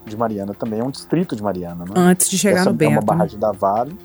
de 0.05 0.17
Mariana 0.17 0.53
também, 0.53 0.79
é 0.79 0.83
um 0.83 0.91
distrito 0.91 1.35
de 1.35 1.43
Mariana. 1.43 1.85
Né? 1.85 1.93
Antes 1.95 2.29
de 2.29 2.37
chegar 2.37 2.61
Essa 2.61 2.69
no 2.69 2.75
Bento. 2.75 2.91
É 2.91 2.95
uma 2.95 3.01
barragem 3.01 3.39
da 3.39 3.51
Vale 3.51 3.95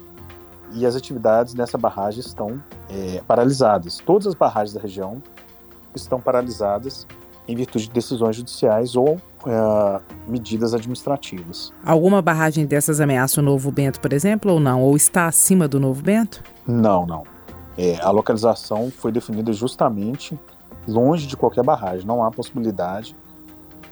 e 0.72 0.84
as 0.84 0.94
atividades 0.94 1.54
nessa 1.54 1.78
barragem 1.78 2.20
estão 2.20 2.62
é, 2.88 3.22
paralisadas. 3.26 3.98
Todas 3.98 4.26
as 4.26 4.34
barragens 4.34 4.74
da 4.74 4.80
região 4.80 5.22
estão 5.94 6.20
paralisadas 6.20 7.06
em 7.48 7.54
virtude 7.54 7.86
de 7.86 7.92
decisões 7.92 8.36
judiciais 8.36 8.96
ou 8.96 9.14
uh, 9.14 10.00
medidas 10.28 10.74
administrativas. 10.74 11.72
Alguma 11.84 12.20
barragem 12.20 12.66
dessas 12.66 13.00
ameaça 13.00 13.40
o 13.40 13.44
Novo 13.44 13.70
Bento, 13.70 14.00
por 14.00 14.12
exemplo, 14.12 14.52
ou 14.52 14.60
não? 14.60 14.82
Ou 14.82 14.96
está 14.96 15.26
acima 15.26 15.68
do 15.68 15.78
Novo 15.78 16.02
Bento? 16.02 16.42
Não, 16.66 17.06
não. 17.06 17.24
É, 17.78 17.98
a 18.00 18.10
localização 18.10 18.90
foi 18.90 19.12
definida 19.12 19.52
justamente 19.52 20.38
longe 20.88 21.26
de 21.26 21.36
qualquer 21.36 21.62
barragem. 21.62 22.06
Não 22.06 22.24
há 22.24 22.30
possibilidade, 22.30 23.14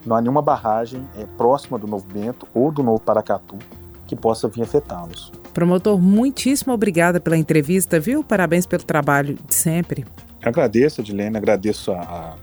não 0.05 0.17
há 0.17 0.21
nenhuma 0.21 0.43
barragem 0.43 1.07
é, 1.17 1.25
próxima 1.37 1.79
do 1.79 1.87
Novo 1.87 2.07
Bento 2.13 2.47
ou 2.55 2.73
do 2.73 2.83
Novo 2.83 3.01
Paracatu 3.01 3.59
que 4.07 4.15
possa 4.15 4.49
vir 4.49 4.63
afetá-los. 4.63 5.33
Promotor, 5.53 5.99
muitíssimo 5.99 6.73
obrigada 6.73 7.21
pela 7.21 7.37
entrevista, 7.37 8.01
viu? 8.01 8.25
Parabéns 8.25 8.67
pelo 8.67 8.83
trabalho 8.83 9.39
de 9.47 9.55
sempre. 9.55 10.05
Agradeço, 10.43 11.01
Edilene, 11.01 11.37
agradeço 11.37 11.93
a, 11.93 12.01
a 12.01 12.35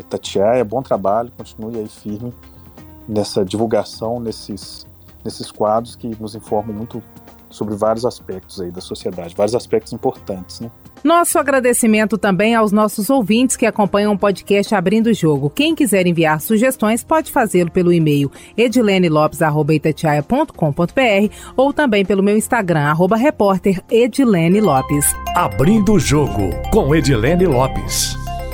Itatiaia, 0.00 0.64
bom 0.64 0.82
trabalho, 0.82 1.32
continue 1.36 1.78
aí 1.78 1.88
firme 1.88 2.32
nessa 3.08 3.44
divulgação, 3.44 4.20
nesses, 4.20 4.86
nesses 5.24 5.50
quadros 5.50 5.96
que 5.96 6.14
nos 6.20 6.34
informam 6.34 6.74
muito 6.74 7.02
sobre 7.50 7.74
vários 7.74 8.04
aspectos 8.04 8.60
aí 8.60 8.70
da 8.70 8.80
sociedade, 8.80 9.34
vários 9.36 9.54
aspectos 9.54 9.92
importantes, 9.92 10.60
né? 10.60 10.70
Nosso 11.02 11.38
agradecimento 11.38 12.18
também 12.18 12.54
aos 12.54 12.72
nossos 12.72 13.08
ouvintes 13.08 13.56
que 13.56 13.64
acompanham 13.64 14.12
o 14.12 14.18
podcast 14.18 14.74
Abrindo 14.74 15.06
o 15.06 15.14
Jogo. 15.14 15.48
Quem 15.48 15.74
quiser 15.74 16.06
enviar 16.06 16.42
sugestões 16.42 17.02
pode 17.02 17.32
fazê-lo 17.32 17.70
pelo 17.70 17.90
e-mail 17.90 18.30
edilenelopes.com.br 18.56 21.34
ou 21.56 21.72
também 21.72 22.04
pelo 22.04 22.22
meu 22.22 22.36
Instagram, 22.36 22.82
arroba 22.82 23.16
repórter 23.16 23.82
Edilene 23.90 24.60
Lopes. 24.60 25.06
Abrindo 25.34 25.94
o 25.94 25.98
Jogo 25.98 26.50
com 26.70 26.94
Edilene 26.94 27.46
Lopes. 27.46 28.19